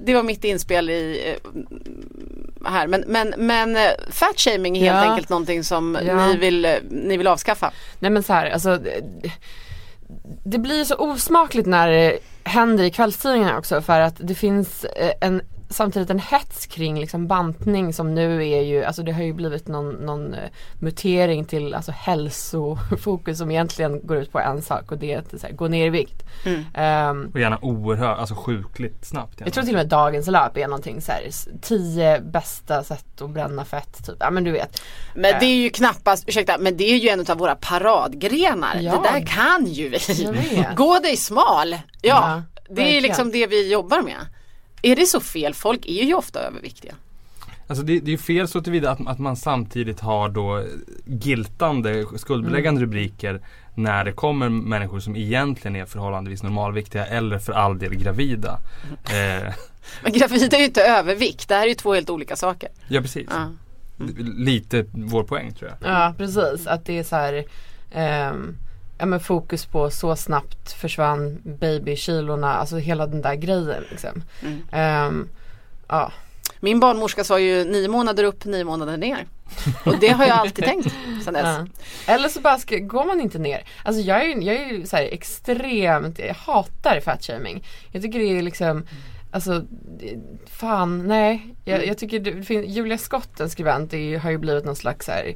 det 0.01 0.13
var 0.13 0.23
mitt 0.23 0.43
inspel 0.43 0.89
i 0.89 1.23
eh, 1.43 1.49
här. 2.65 2.87
Men, 2.87 3.03
men, 3.07 3.33
men 3.37 3.75
eh, 3.75 3.91
fat 4.09 4.39
shaming 4.39 4.77
är 4.77 4.81
helt 4.93 5.05
Ja. 5.05 5.11
enkelt 5.11 5.29
någonting 5.29 5.63
som 5.63 5.97
Ja. 6.05 6.27
ni, 6.27 6.37
vill, 6.37 6.65
eh, 6.65 6.71
ni 6.89 7.17
vill 7.17 7.27
avskaffa. 7.27 7.71
Nej 7.99 8.11
men 8.11 8.23
så 8.23 8.33
här, 8.33 8.49
alltså 8.49 8.77
det- 8.77 9.01
det 10.43 10.57
blir 10.57 10.83
så 10.83 10.95
osmakligt 10.95 11.67
när 11.67 11.91
det 11.91 12.17
händer 12.43 12.83
i 12.83 12.91
kvällstidningarna 12.91 13.57
också 13.57 13.81
för 13.81 13.99
att 13.99 14.15
det 14.17 14.35
finns 14.35 14.83
eh, 14.83 15.11
en 15.21 15.41
samtidigt 15.71 16.09
en 16.09 16.19
hets 16.19 16.65
kring 16.65 16.99
liksom 16.99 17.27
bantning 17.27 17.93
som 17.93 18.13
nu 18.15 18.47
är 18.47 18.61
ju, 18.61 18.83
alltså 18.83 19.03
det 19.03 19.11
har 19.11 19.23
ju 19.23 19.33
blivit 19.33 19.67
någon, 19.67 19.89
någon 19.93 20.33
eh, 20.33 20.49
mutering 20.79 21.45
till 21.45 21.73
alltså 21.73 21.91
hälsofokus 21.91 23.37
som 23.37 23.51
egentligen 23.51 24.07
går 24.07 24.17
ut 24.17 24.31
på 24.31 24.39
en 24.39 24.61
sak 24.61 24.91
och 24.91 24.97
det 24.97 25.13
är 25.13 25.19
att 25.19 25.39
så 25.41 25.47
här, 25.47 25.53
gå 25.53 25.67
ner 25.67 25.85
i 25.85 25.89
vikt. 25.89 26.23
Mm. 26.45 26.63
Ehm, 26.73 27.29
Och 27.33 27.39
gärna 27.39 27.59
oerhört, 27.61 28.19
alltså 28.19 28.35
sjukligt 28.35 29.05
snabbt. 29.05 29.39
Gärna. 29.39 29.47
jag 29.47 29.53
tror 29.53 29.63
till 29.63 29.73
och 29.75 29.77
med 29.79 29.87
dagens 29.87 30.27
löp 30.27 30.57
är 30.57 30.67
någonting 30.67 31.01
så 31.01 31.11
här, 31.11 31.21
tio 31.61 32.19
bästa 32.21 32.83
sätt 32.83 33.21
att 33.21 33.29
bränna 33.29 33.65
fett 33.65 34.05
typ. 34.05 34.15
Ja 34.19 34.31
men 34.31 34.43
du 34.43 34.51
vet. 34.51 34.81
Men 35.15 35.33
det 35.39 35.45
är 35.45 35.55
ju 35.55 35.69
knappast, 35.69 36.23
ursäkta, 36.29 36.57
men 36.59 36.77
det 36.77 36.83
är 36.91 36.97
ju 36.97 37.09
en 37.09 37.25
av 37.29 37.37
våra 37.37 37.55
paradgrenar. 37.55 38.75
Ja. 38.81 38.91
Det 38.91 39.09
där 39.19 39.25
kan 39.25 39.65
ju 39.65 39.89
vi. 39.89 40.65
Gå 40.75 40.99
dig 40.99 41.17
smal. 41.17 41.71
Ja, 41.71 41.77
Ja, 42.01 42.41
det 42.65 42.71
är 42.71 42.75
verkligen. 42.75 43.03
liksom 43.03 43.31
det 43.31 43.47
vi 43.47 43.71
jobbar 43.71 44.01
med. 44.01 44.15
Är 44.81 44.95
det 44.95 45.05
så 45.05 45.19
fel? 45.19 45.53
Folk 45.53 45.85
är 45.85 46.03
ju 46.03 46.13
ofta 46.13 46.39
överviktiga. 46.39 46.95
Alltså 47.67 47.83
det, 47.85 47.99
det 47.99 48.07
är 48.07 48.11
ju 48.11 48.17
fel 48.17 48.47
så 48.47 48.61
tillvida 48.61 48.91
att, 48.91 49.07
att 49.07 49.19
man 49.19 49.35
samtidigt 49.35 49.99
har 49.99 50.29
då 50.29 50.63
giltande, 51.05 52.05
skuldbeläggande 52.17 52.79
Mm. 52.79 52.89
rubriker 52.89 53.41
när 53.75 54.05
det 54.05 54.11
kommer 54.11 54.49
människor 54.49 54.99
som 54.99 55.15
egentligen 55.15 55.75
är 55.75 55.85
förhållandevis 55.85 56.43
normalviktiga 56.43 57.05
eller 57.05 57.39
för 57.39 57.53
all 57.53 57.79
del 57.79 57.95
gravida. 57.95 58.59
Mm. 59.11 59.45
Eh, 59.47 59.53
Men 60.03 60.11
gravid 60.13 60.53
är 60.53 60.57
ju 60.57 60.65
inte 60.65 60.83
övervikt. 60.83 61.47
Det 61.47 61.55
här 61.55 61.63
är 61.63 61.67
ju 61.67 61.73
två 61.75 61.93
helt 61.93 62.09
olika 62.09 62.35
saker. 62.35 62.69
ja 62.87 63.01
precis. 63.01 63.27
Ja. 63.31 63.49
Lite 64.37 64.85
vår 64.91 65.23
poäng 65.23 65.53
tror 65.53 65.71
jag. 65.71 65.91
Ja 65.91 66.13
precis, 66.17 66.67
att 66.67 66.85
det 66.85 66.97
är 66.99 67.03
så 67.03 67.15
här 67.15 67.43
ehm, 67.91 68.55
Ja 69.01 69.05
men 69.07 69.19
fokus 69.19 69.65
på 69.65 69.89
så 69.89 70.15
snabbt 70.15 70.71
försvann 70.71 71.41
babykilorna, 71.43 72.53
alltså 72.53 72.77
hela 72.77 73.07
den 73.07 73.21
där 73.21 73.35
grejen 73.35 73.83
liksom. 73.89 74.23
Mm. 74.41 74.61
Ehm, 74.71 75.29
ja. 75.87 76.11
Min 76.59 76.79
barnmorska 76.79 77.23
sa 77.23 77.39
ju 77.39 77.63
nio 77.65 77.87
månader 77.87 78.23
upp, 78.23 78.45
nio 78.45 78.63
månader 78.63 78.97
ner. 78.97 79.25
Och 79.85 79.95
det 79.99 80.07
har 80.07 80.25
jag 80.25 80.37
alltid 80.37 80.65
tänkt 80.65 80.93
sedan 81.23 81.33
dess. 81.33 81.43
Ja. 82.07 82.13
Eller 82.13 82.29
så 82.29 82.41
bara 82.41 82.57
ska, 82.57 82.77
går 82.77 83.05
man 83.05 83.21
inte 83.21 83.39
ner. 83.39 83.63
Alltså 83.83 84.01
jag 84.01 84.21
är 84.21 84.25
ju, 84.25 84.41
jag 84.43 84.55
är 84.55 84.65
ju 84.65 84.85
så 84.85 84.97
extremt, 84.97 86.19
jag 86.19 86.33
hatar 86.33 86.99
fatshaming. 86.99 87.63
Jag 87.91 88.01
tycker 88.01 88.19
det 88.19 88.25
är 88.37 88.41
liksom 88.41 88.85
Alltså 89.33 89.59
det- 89.99 90.19
fan 90.49 91.07
nej. 91.07 91.55
Jag, 91.65 91.85
jag 91.87 91.97
tycker 91.97 92.19
det 92.19 92.53
Julia 92.65 92.97
Skott 92.97 93.39
en 93.39 93.49
skribent 93.49 93.93
ju- 93.93 94.17
har 94.17 94.31
ju 94.31 94.37
blivit 94.37 94.65
någon 94.65 94.75
slags 94.75 95.05
så 95.05 95.11
här, 95.11 95.33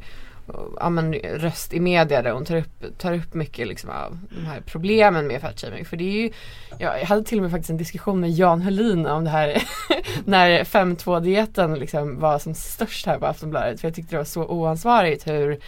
ja, 0.80 0.90
men, 0.90 1.14
röst 1.14 1.74
i 1.74 1.80
media 1.80 2.22
där 2.22 2.32
hon 2.32 2.46
tar 2.46 2.58
upp, 2.58 2.98
tar 2.98 3.14
upp 3.14 3.34
mycket 3.34 3.68
liksom 3.68 3.90
av 3.90 4.18
de 4.30 4.46
här 4.46 4.62
problemen 4.66 5.28
med 5.28 5.42
fatshaming. 5.42 5.86
För 5.86 5.98
det 5.98 6.04
är 6.04 6.22
ju, 6.22 6.32
ja, 6.80 6.98
jag 6.98 7.06
hade 7.06 7.24
till 7.24 7.38
och 7.38 7.42
med 7.42 7.52
faktiskt 7.52 7.70
en 7.70 7.78
diskussion 7.78 8.20
med 8.20 8.32
Jan 8.32 8.62
Helin 8.62 9.06
om 9.06 9.24
det 9.24 9.30
här 9.30 9.64
när 10.26 10.64
5.2 10.64 11.20
dieten 11.20 11.74
liksom 11.74 12.20
var 12.20 12.40
som 12.40 12.56
störst 12.56 13.06
här 13.06 13.20
på 13.20 13.26
Aftonbladet. 13.26 13.82
För 13.82 13.88
jag 13.88 13.96
tyckte 13.96 14.16
det 14.16 14.18
var 14.18 14.26
så 14.26 14.46
oansvarigt 14.46 15.28
hur 15.28 15.60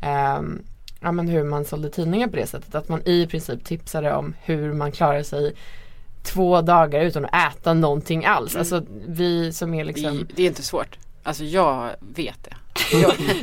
ehm, 0.00 0.62
ja, 1.00 1.12
men 1.12 1.28
hur 1.28 1.44
man 1.44 1.64
sålde 1.64 1.90
tidningar 1.90 2.28
på 2.28 2.36
det 2.36 2.46
sättet. 2.46 2.74
Att 2.74 2.88
man 2.88 3.02
i 3.04 3.26
princip 3.26 3.64
tipsade 3.64 4.14
om 4.14 4.34
hur 4.42 4.72
man 4.72 4.92
klarar 4.92 5.22
sig 5.22 5.54
två 6.22 6.60
dagar 6.60 7.00
utan 7.00 7.24
att 7.24 7.56
äta 7.56 7.74
någonting 7.74 8.24
alls. 8.24 8.54
Mm. 8.54 8.60
Alltså 8.60 8.82
vi 9.06 9.52
som 9.52 9.74
är 9.74 9.84
liksom 9.84 10.18
Det, 10.18 10.34
det 10.34 10.42
är 10.42 10.46
inte 10.46 10.62
svårt. 10.62 10.98
Alltså 11.22 11.44
jag 11.44 11.90
vet 12.00 12.44
det. 12.44 12.56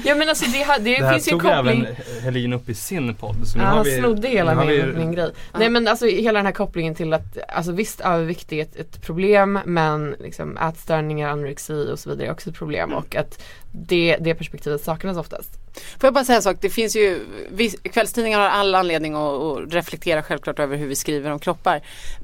Ja 0.04 0.16
men 0.16 0.30
alltså 0.30 0.46
det, 0.46 0.84
det, 0.84 0.98
Det 1.00 1.06
här 1.06 1.14
finns 1.14 1.28
ju 1.28 1.32
tog 1.32 1.42
koppling 1.42 1.82
även 1.86 1.96
Helin 2.24 2.54
upp 2.54 2.70
i 2.70 2.74
sin 2.74 3.16
podd. 3.16 3.36
Så 3.48 3.58
nu 3.58 3.64
Ja, 3.64 3.70
har 3.70 3.76
han 3.76 3.86
vi, 3.86 3.98
snodde 3.98 4.28
hela 4.28 4.56
min, 4.56 4.68
vi- 4.68 4.94
min 4.98 5.12
grej. 5.12 5.32
Nej 5.60 5.70
men 5.70 5.88
alltså 5.88 6.06
hela 6.06 6.40
den 6.40 6.46
här 6.46 6.54
kopplingen 6.54 6.96
till 6.96 7.14
att, 7.14 7.38
alltså 7.50 7.72
visst 7.72 8.02
övervikt 8.02 8.52
är 8.54 8.62
ett, 8.62 8.76
ett 8.76 9.02
problem 9.02 9.60
men 9.66 10.16
liksom 10.20 10.58
ätstörningar, 10.58 11.30
anorexi 11.30 11.90
och 11.94 12.00
så 12.00 12.10
vidare 12.10 12.28
är 12.28 12.32
också 12.32 12.50
ett 12.50 12.56
problem 12.56 12.94
och 12.94 13.16
att 13.16 13.44
det, 13.72 14.18
det 14.20 14.36
perspektivet 14.36 14.84
saknas 14.84 15.18
oftast. 15.18 15.50
Får 15.74 16.08
jag 16.08 16.14
bara 16.14 16.26
säga 16.26 16.36
en 16.36 16.42
sak, 16.42 16.58
det 16.62 16.70
finns 16.70 16.96
ju, 16.96 17.20
vi, 17.52 17.70
kvällstidningar 17.70 18.40
har 18.40 18.48
all 18.48 18.76
anledning 18.76 19.14
att, 19.16 19.42
att 19.42 19.74
reflektera 19.74 20.24
självklart 20.24 20.60
över 20.60 20.78
hur 20.78 20.88
vi 20.88 20.96
skriver 20.96 21.32
om 21.32 21.40
kroppar. 21.40 21.82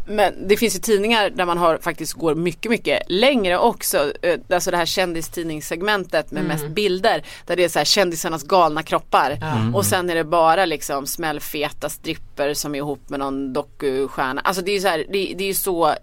Men 0.08 0.48
det 0.48 0.58
finns 0.58 0.76
ju 0.76 0.80
tidningar 0.80 1.30
där 1.30 1.46
man 1.46 1.58
har 1.58 1.78
faktiskt 1.78 2.14
går 2.14 2.36
mycket, 2.36 2.72
mycket 2.72 3.02
längre 3.08 3.58
också. 3.58 4.12
Eh, 4.22 4.40
Alltså 4.50 4.72
det 4.72 4.78
här 4.78 4.86
kändistidningssegmentet 4.86 6.32
med 6.32 6.44
Mm. 6.44 6.58
mest 6.58 6.68
bilder. 6.76 7.24
Där 7.46 7.56
det 7.56 7.64
är 7.64 7.70
så 7.70 7.80
här 7.80 7.86
kändisarnas 7.86 8.44
galna 8.44 8.84
kroppar. 8.84 9.32
Mm. 9.32 9.76
Och 9.76 9.86
sen 9.86 10.10
är 10.10 10.16
det 10.16 10.24
bara 10.24 10.66
liksom 10.66 11.08
smällfeta 11.08 11.90
stripper 11.90 12.54
som 12.54 12.76
är 12.76 12.80
ihop 12.80 13.10
med 13.10 13.20
någon 13.20 13.54
dokustjärna. 13.54 14.42
Alltså 14.42 14.62
det 14.62 14.72
är 14.72 14.76
ju 14.76 14.82
så 14.82 14.88
här, 14.88 14.98
det, 14.98 15.34
det 15.38 15.44
är 15.44 15.48
ju 15.48 15.54
så 15.54 15.96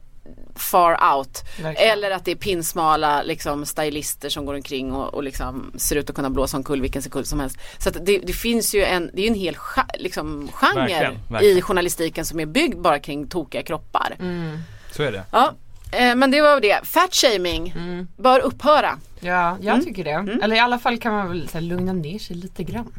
far 0.56 1.14
out. 1.16 1.42
Verkligen. 1.62 1.92
Eller 1.92 2.10
att 2.10 2.24
det 2.24 2.30
är 2.30 2.36
pinsmala 2.36 3.22
liksom, 3.22 3.66
stylister 3.66 4.28
som 4.28 4.46
går 4.46 4.54
omkring 4.54 4.92
och, 4.92 5.14
och 5.14 5.22
liksom, 5.22 5.72
ser 5.76 5.96
ut 5.96 6.10
att 6.10 6.16
kunna 6.16 6.30
blåsa 6.30 6.56
omkull 6.56 6.80
vilken 6.80 7.02
sekund 7.02 7.26
som 7.26 7.40
helst. 7.40 7.56
Så 7.78 7.88
att 7.88 8.06
det, 8.06 8.18
det 8.18 8.32
finns 8.32 8.74
ju 8.74 8.84
en, 8.84 9.10
det 9.14 9.22
är 9.22 9.26
en 9.28 9.34
hel 9.34 9.56
liksom, 9.98 10.48
genre 10.52 10.74
Verkligen, 10.80 11.18
verkligen. 11.28 11.58
i 11.58 11.62
journalistiken 11.62 12.24
som 12.26 12.40
är 12.40 12.46
byggd 12.46 12.78
bara 12.78 12.98
kring 12.98 13.26
tokiga 13.28 13.62
kroppar. 13.62 14.16
Mm. 14.20 14.58
Så 14.92 15.02
är 15.02 15.12
det. 15.12 15.22
Ja, 15.30 15.52
eh, 15.92 16.14
men 16.14 16.30
det 16.30 16.40
var 16.40 16.60
det. 16.60 16.80
Fat 16.84 17.14
shaming 17.14 17.74
bör 18.16 18.40
upphöra. 18.40 18.98
Ja, 19.20 19.56
jag 19.60 19.74
Mm. 19.74 19.84
tycker 19.86 20.04
det. 20.04 20.38
Eller 20.42 20.56
i 20.56 20.58
alla 20.58 20.78
fall 20.78 20.98
kan 20.98 21.12
man 21.12 21.28
väl 21.28 21.48
så 21.48 21.54
här, 21.54 21.60
lugna 21.62 21.92
ner 21.92 22.18
sig 22.18 22.36
lite 22.36 22.62
grann. 22.64 22.92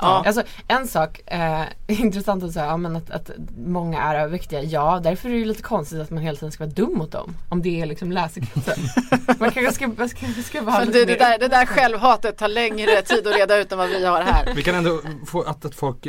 Ja. 0.00 0.22
Alltså 0.26 0.42
en 0.68 0.88
sak, 0.88 1.20
eh, 1.26 1.62
intressant 1.86 2.44
att 2.44 2.52
säga, 2.52 2.66
ja, 2.66 2.76
men 2.76 2.96
att, 2.96 3.10
att 3.10 3.30
många 3.66 4.02
är 4.02 4.14
överviktiga. 4.14 4.62
Ja, 4.62 5.00
därför 5.02 5.28
är 5.28 5.32
det 5.32 5.38
ju 5.38 5.44
lite 5.44 5.62
konstigt 5.62 6.00
att 6.00 6.10
man 6.10 6.22
hela 6.22 6.36
tiden 6.36 6.52
ska 6.52 6.64
vara 6.64 6.74
dum 6.74 6.94
mot 6.94 7.12
dem. 7.12 7.36
Om 7.48 7.62
det 7.62 7.80
är 7.80 7.86
liksom 7.86 8.12
läsekretsen. 8.12 8.78
man 9.38 9.50
kanske 9.50 9.72
ska, 9.72 9.88
man 9.88 10.08
ska, 10.08 10.26
ska 10.44 10.62
vara 10.62 10.84
det, 10.84 11.04
det, 11.04 11.18
där, 11.18 11.38
det 11.38 11.48
där 11.48 11.66
självhatet 11.66 12.38
tar 12.38 12.48
längre 12.48 13.02
tid 13.02 13.26
att 13.26 13.34
reda 13.34 13.56
ut 13.56 13.72
än 13.72 13.78
vad 13.78 13.88
vi 13.88 14.06
har 14.06 14.22
här. 14.22 14.54
Vi 14.54 14.62
kan 14.62 14.74
ändå 14.74 15.00
få 15.26 15.42
att, 15.42 15.64
att 15.64 15.74
folk 15.74 16.06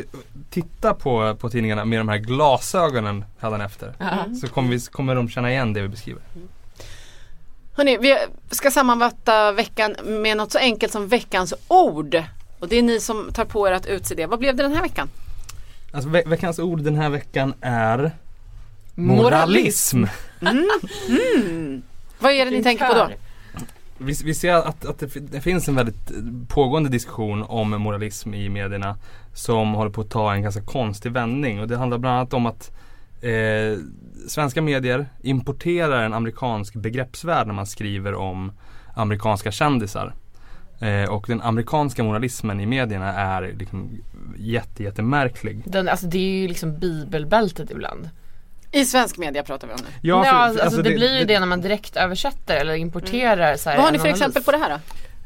tittar 0.49 0.93
på, 0.93 1.35
på 1.35 1.49
tidningarna 1.49 1.85
med 1.85 1.99
de 1.99 2.09
här 2.09 2.17
glasögonen 2.17 3.25
efter. 3.65 3.93
Ja. 3.97 4.35
Så 4.41 4.47
kommer, 4.47 4.69
vi, 4.69 4.79
kommer 4.79 5.15
de 5.15 5.29
känna 5.29 5.51
igen 5.51 5.73
det 5.73 5.81
vi 5.81 5.87
beskriver. 5.87 6.21
Hörrni, 7.73 7.97
vi 7.97 8.17
ska 8.49 8.71
sammanfatta 8.71 9.51
veckan 9.51 9.95
med 10.03 10.37
något 10.37 10.51
så 10.51 10.57
enkelt 10.57 10.91
som 10.91 11.07
veckans 11.07 11.53
ord. 11.67 12.23
Och 12.61 12.67
det 12.67 12.75
är 12.77 12.81
ni 12.83 12.99
som 12.99 13.31
tar 13.33 13.45
på 13.45 13.67
er 13.67 13.71
att 13.71 13.85
utse 13.85 14.15
det. 14.15 14.25
Vad 14.25 14.39
blev 14.39 14.55
det 14.55 14.63
den 14.63 14.73
här 14.73 14.81
veckan? 14.81 15.09
Alltså 15.91 16.09
ve- 16.09 16.23
veckans 16.25 16.59
ord 16.59 16.81
den 16.81 16.95
här 16.95 17.09
veckan 17.09 17.53
är 17.61 18.11
Moralism. 18.95 20.03
Mm. 20.41 20.69
Mm. 21.09 21.81
Vad 22.19 22.31
är 22.31 22.45
det 22.45 22.51
ni 22.51 22.63
tänker 22.63 22.87
på 22.87 22.93
då? 22.93 23.09
Vi, 23.97 24.13
vi 24.25 24.33
ser 24.33 24.53
att, 24.53 24.85
att 24.85 24.99
det, 24.99 25.07
fi- 25.09 25.19
det 25.19 25.41
finns 25.41 25.67
en 25.67 25.75
väldigt 25.75 26.11
pågående 26.47 26.89
diskussion 26.89 27.43
om 27.43 27.69
moralism 27.69 28.33
i 28.33 28.49
medierna 28.49 28.97
som 29.33 29.73
håller 29.73 29.91
på 29.91 30.01
att 30.01 30.09
ta 30.09 30.33
en 30.33 30.41
ganska 30.41 30.61
konstig 30.61 31.11
vändning 31.11 31.59
och 31.61 31.67
det 31.67 31.77
handlar 31.77 31.97
bland 31.97 32.15
annat 32.17 32.33
om 32.33 32.45
att 32.45 32.71
eh, 33.21 33.79
svenska 34.27 34.61
medier 34.61 35.09
importerar 35.21 36.03
en 36.03 36.13
amerikansk 36.13 36.73
begreppsvärld 36.75 37.47
när 37.47 37.53
man 37.53 37.65
skriver 37.67 38.13
om 38.15 38.51
amerikanska 38.95 39.51
kändisar. 39.51 40.13
Eh, 40.81 41.09
och 41.09 41.25
den 41.27 41.41
amerikanska 41.41 42.03
moralismen 42.03 42.59
i 42.59 42.65
medierna 42.65 43.13
är 43.13 43.53
liksom 43.59 43.89
jätte, 44.37 44.83
jättemärklig. 44.83 45.61
Den, 45.65 45.89
alltså 45.89 46.05
det 46.05 46.17
är 46.17 46.41
ju 46.41 46.47
liksom 46.47 46.79
bibelbältet 46.79 47.71
ibland. 47.71 48.09
I 48.71 48.85
svensk 48.85 49.17
media 49.17 49.43
pratar 49.43 49.67
vi 49.67 49.73
om 49.73 49.79
nu. 49.79 50.09
Ja, 50.09 50.25
alltså, 50.31 50.81
det, 50.81 50.91
blir 50.91 51.19
ju 51.19 51.25
det, 51.25 51.39
när 51.39 51.47
man 51.47 51.61
direkt 51.61 51.95
översätter 51.95 52.55
eller 52.55 52.75
importerar 52.75 53.55
så 53.55 53.69
här, 53.69 53.77
Vad 53.77 53.85
har 53.85 53.91
ni 53.91 53.97
för 53.97 54.05
analys. 54.05 54.21
exempel 54.21 54.43
på 54.43 54.51
det 54.51 54.57
här 54.57 54.69
då? 54.69 54.75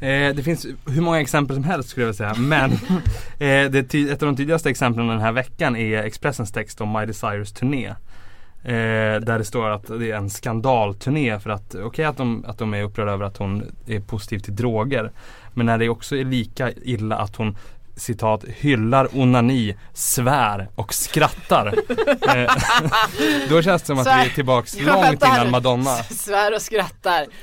Eh, 0.06 0.36
det 0.36 0.44
finns 0.44 0.66
hur 0.88 1.02
många 1.02 1.22
exempel 1.22 1.56
som 1.56 1.64
helst 1.64 1.90
skulle 1.90 2.06
jag 2.06 2.14
vilja 2.14 2.34
säga. 2.34 2.48
Men 2.48 2.72
eh, 3.40 3.72
det, 3.72 3.94
ett 3.94 4.24
av 4.24 4.28
de 4.28 4.36
tydligaste 4.36 4.70
exemplen 4.70 5.08
den 5.08 5.20
här 5.20 5.32
veckan 5.32 5.76
är 5.76 6.04
Expressens 6.04 6.52
text 6.52 6.82
om 6.82 6.94
Miley 6.94 7.14
Cyrus 7.14 7.54
turné. 7.54 7.88
Eh, 8.64 9.20
där 9.22 9.38
det 9.38 9.46
står 9.46 9.70
att 9.70 9.88
det 9.88 10.12
är 10.12 10.16
en 10.16 10.30
skandalturné 10.30 11.40
för 11.40 11.50
att, 11.50 11.76
okej 11.76 12.06
att, 12.06 12.18
de, 12.18 12.46
att 12.48 12.58
de 12.58 12.74
är 12.74 12.84
upprörda 12.84 13.12
över 13.12 13.26
att 13.26 13.38
hon 13.38 13.76
är 13.88 14.00
positiv 14.00 14.40
till 14.40 14.56
droger. 14.56 15.12
Men 15.56 15.66
när 15.66 15.78
det 15.78 15.90
också 15.90 16.16
är 16.16 16.26
lika 16.26 16.72
illa 16.72 17.16
att 17.16 17.36
hon 17.36 17.58
citat 17.96 18.44
hyllar 18.44 19.08
onani, 19.18 19.76
svär 19.94 20.70
och 20.76 20.94
skrattar. 20.94 21.66
eh, 22.36 22.52
då 23.50 23.62
känns 23.62 23.82
det 23.82 23.86
som 23.86 24.00
att 24.00 24.08
vi 24.08 24.12
är 24.12 24.30
tillbaks 24.36 24.76
Ja, 24.76 25.04
långt 25.06 25.24
innan. 25.26 25.52
Madonna. 25.52 25.96
Svär 26.04 26.56
och 26.56 26.62
skrattar. 26.62 27.26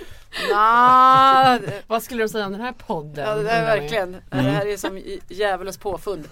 Ah, 0.54 1.58
Vad 1.86 2.02
skulle 2.02 2.22
du 2.24 2.28
säga 2.28 2.46
om 2.46 2.52
den 2.52 2.60
här 2.60 2.72
podden? 2.72 3.28
Ja 3.28 3.34
det 3.34 3.50
är 3.50 3.64
verkligen. 3.78 4.16
Det 4.30 4.36
här 4.36 4.66
är 4.66 4.76
som 4.76 5.02
djävulens 5.28 5.78
påfund. 5.78 6.28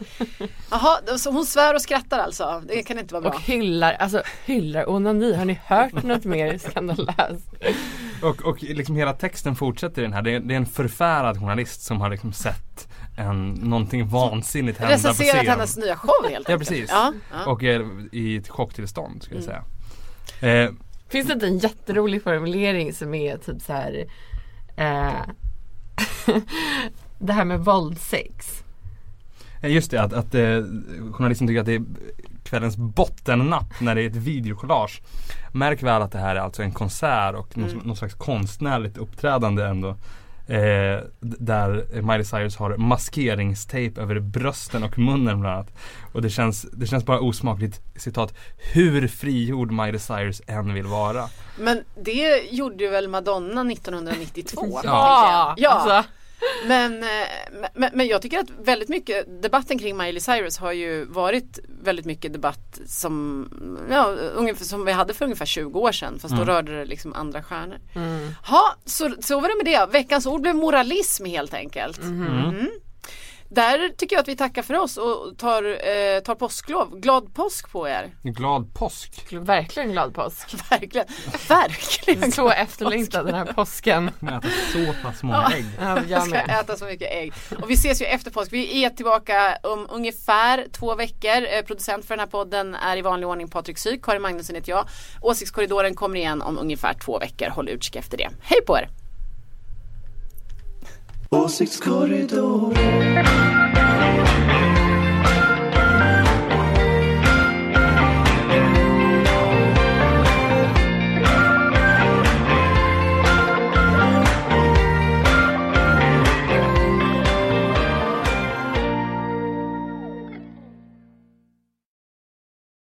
Jaha, 0.70 1.18
så 1.18 1.30
hon 1.30 1.46
svär 1.46 1.74
och 1.74 1.82
skrattar 1.82 2.18
alltså. 2.18 2.62
Det 2.66 2.82
kan 2.82 2.98
inte 2.98 3.14
vara 3.14 3.22
bra. 3.22 3.30
Och 3.32 3.40
hyllar, 3.40 3.92
alltså 3.92 4.22
hyllar 4.44 4.90
onani. 4.90 5.34
Har 5.34 5.44
ni 5.44 5.60
hört 5.66 5.92
något 6.02 6.24
mer 6.24 6.58
skandalöst? 6.58 7.50
Och, 8.22 8.42
och 8.42 8.62
liksom 8.62 8.96
hela 8.96 9.12
texten 9.12 9.56
fortsätter 9.56 10.02
i 10.02 10.04
den 10.04 10.12
här. 10.12 10.22
Det 10.22 10.34
är, 10.34 10.40
det 10.40 10.54
är 10.54 10.56
en 10.56 10.66
förfärad 10.66 11.38
journalist 11.40 11.82
som 11.82 12.00
har 12.00 12.10
liksom 12.10 12.32
sett 12.32 12.88
en, 13.16 13.50
någonting 13.50 14.08
vansinnigt 14.08 14.78
hända 14.78 14.94
på 14.94 15.08
Recenserat 15.08 15.36
scen. 15.36 15.46
hennes 15.46 15.76
nya 15.76 15.96
show 15.96 16.30
helt 16.30 16.48
Ja 16.48 16.54
enkelt. 16.54 16.68
precis. 16.70 16.90
Ja, 16.92 17.12
ja. 17.32 17.50
Och 17.50 17.62
är 17.62 17.86
i 18.12 18.36
ett 18.36 18.48
chocktillstånd 18.48 19.22
skulle 19.22 19.40
jag 19.40 19.48
Mm. 19.50 19.62
säga. 20.40 20.64
Eh, 20.64 20.70
Finns 21.08 21.26
det 21.26 21.32
inte 21.32 21.46
en 21.46 21.58
jätterolig 21.58 22.22
formulering 22.22 22.92
som 22.92 23.14
är 23.14 23.36
typ 23.36 23.62
så 23.62 23.72
här 23.72 24.04
eh, 24.76 25.12
Det 27.18 27.32
här 27.32 27.44
med 27.44 27.60
våldsex. 27.60 28.64
Eh, 29.62 29.70
Just 29.72 29.90
det, 29.90 30.02
att, 30.02 30.12
att 30.12 30.34
eh, 30.34 30.62
journalisten 31.12 31.46
tycker 31.46 31.60
att 31.60 31.66
det 31.66 31.74
är 31.74 31.82
kvällens 32.44 32.76
bottennapp 32.76 33.80
när 33.80 33.94
det 33.94 34.02
är 34.02 34.06
ett 34.06 34.16
videokollage. 34.16 35.02
Märk 35.52 35.82
väl 35.82 36.02
att 36.02 36.12
det 36.12 36.18
här 36.18 36.36
är 36.36 36.40
alltså 36.40 36.62
en 36.62 36.72
konsert 36.72 37.34
och 37.34 37.56
någon, 37.58 37.70
Mm. 37.70 37.82
någon 37.84 37.96
slags 37.96 38.14
konstnärligt 38.14 38.98
uppträdande 38.98 39.64
ändå. 39.64 39.96
Eh, 40.46 41.00
där 41.20 42.02
Miley 42.02 42.24
Cyrus 42.24 42.56
har 42.56 42.76
maskeringstejp 42.76 44.00
över 44.00 44.20
brösten 44.20 44.82
och 44.82 44.98
munnen 44.98 45.40
bland 45.40 45.54
annat. 45.56 45.70
Och 46.12 46.22
det 46.22 46.30
känns, 46.30 46.62
det 46.72 46.86
känns 46.86 47.04
bara 47.04 47.20
osmakligt, 47.20 47.80
citat, 47.96 48.34
hur 48.72 49.08
frigjord 49.08 49.72
Miley 49.72 49.98
Cyrus 49.98 50.42
än 50.46 50.74
vill 50.74 50.86
vara. 50.86 51.24
Men 51.58 51.84
det 52.04 52.40
gjorde 52.50 52.84
ju 52.84 52.90
väl 52.90 53.08
Madonna 53.08 53.60
1992? 53.72 54.80
Ja, 54.84 55.54
ja. 55.56 55.70
alltså. 55.70 56.10
Men, 56.66 57.02
eh, 57.02 57.08
men, 57.74 57.90
men 57.94 58.06
jag 58.06 58.22
tycker 58.22 58.38
att 58.38 58.50
väldigt 58.62 58.88
mycket 58.88 59.42
debatten 59.42 59.78
kring 59.78 59.96
Miley 59.96 60.20
Cyrus 60.20 60.58
har 60.58 60.72
ju 60.72 61.04
varit 61.04 61.58
väldigt 61.82 62.06
mycket 62.06 62.32
debatt 62.32 62.80
som, 62.86 63.48
ja, 63.90 64.04
ungefär, 64.34 64.64
som 64.64 64.84
vi 64.84 64.92
hade 64.92 65.14
för 65.14 65.24
ungefär 65.24 65.46
20 65.46 65.80
år 65.80 65.92
sedan 65.92 66.18
fast 66.18 66.34
då 66.34 66.42
Mm. 66.42 66.54
rörde 66.54 66.78
det 66.78 66.84
liksom 66.84 67.14
andra 67.14 67.42
stjärnor. 67.42 67.78
Mm. 67.94 68.28
Ja, 68.50 68.74
så, 68.84 69.10
så 69.20 69.40
var 69.40 69.48
det 69.48 69.64
med 69.64 69.66
det. 69.88 69.92
Veckans 69.92 70.26
ord 70.26 70.40
blev 70.42 70.54
moralism 70.56 71.24
helt 71.24 71.54
enkelt. 71.54 72.02
Mhm. 72.02 72.26
Mm. 72.26 72.68
Där 73.52 73.88
tycker 73.96 74.16
jag 74.16 74.20
att 74.20 74.28
vi 74.28 74.36
tackar 74.36 74.62
för 74.62 74.74
oss 74.74 74.96
och 74.96 75.38
tar, 75.38 75.62
eh, 75.62 76.20
tar 76.20 76.34
påsklov. 76.34 77.00
Glad 77.00 77.34
påsk 77.34 77.70
på 77.72 77.88
er. 77.88 78.10
Glad 78.22 78.74
påsk! 78.74 79.32
Verkligen 79.32 79.92
glad 79.92 80.14
påsk. 80.14 80.54
Verkligen. 80.70 81.06
Verkligen. 81.48 82.32
Så 82.32 82.50
efterlängtad 82.50 83.26
den 83.26 83.34
här 83.34 83.44
påsken. 83.44 84.08
Att 84.20 84.44
äta 84.44 84.48
så 84.72 84.94
pass 85.02 85.22
många 85.22 85.50
ägg. 85.54 85.64
Ja, 85.80 85.96
Jag 85.96 86.10
jag 86.10 86.26
ska 86.26 86.38
äta 86.38 86.76
så 86.76 86.84
mycket 86.84 87.12
ägg. 87.12 87.32
Och 87.62 87.70
vi 87.70 87.74
ses 87.74 88.02
ju 88.02 88.06
efter 88.06 88.30
påsk. 88.30 88.52
Vi 88.52 88.84
är 88.84 88.90
tillbaka 88.90 89.58
om 89.62 89.86
ungefär 89.90 90.66
två 90.72 90.94
veckor. 90.94 91.46
Eh, 91.52 91.62
producent 91.66 92.04
för 92.04 92.14
den 92.14 92.20
här 92.20 92.26
podden 92.26 92.74
är 92.74 92.96
i 92.96 93.02
vanlig 93.02 93.28
ordning 93.28 93.48
Patrik 93.48 93.78
Syk. 93.78 94.04
Karin 94.04 94.22
Magnusson 94.22 94.56
heter 94.56 94.70
jag. 94.72 94.88
Åsiktskorridoren 95.22 95.94
kommer 95.94 96.16
igen 96.16 96.42
om 96.42 96.58
ungefär 96.58 96.94
två 96.94 97.18
veckor. 97.18 97.48
Håll 97.48 97.68
utkik 97.68 97.96
efter 97.96 98.18
det. 98.18 98.28
Hej 98.42 98.60
på 98.66 98.78
er! 98.78 98.99
Åsiktskorridoren. 101.32 102.74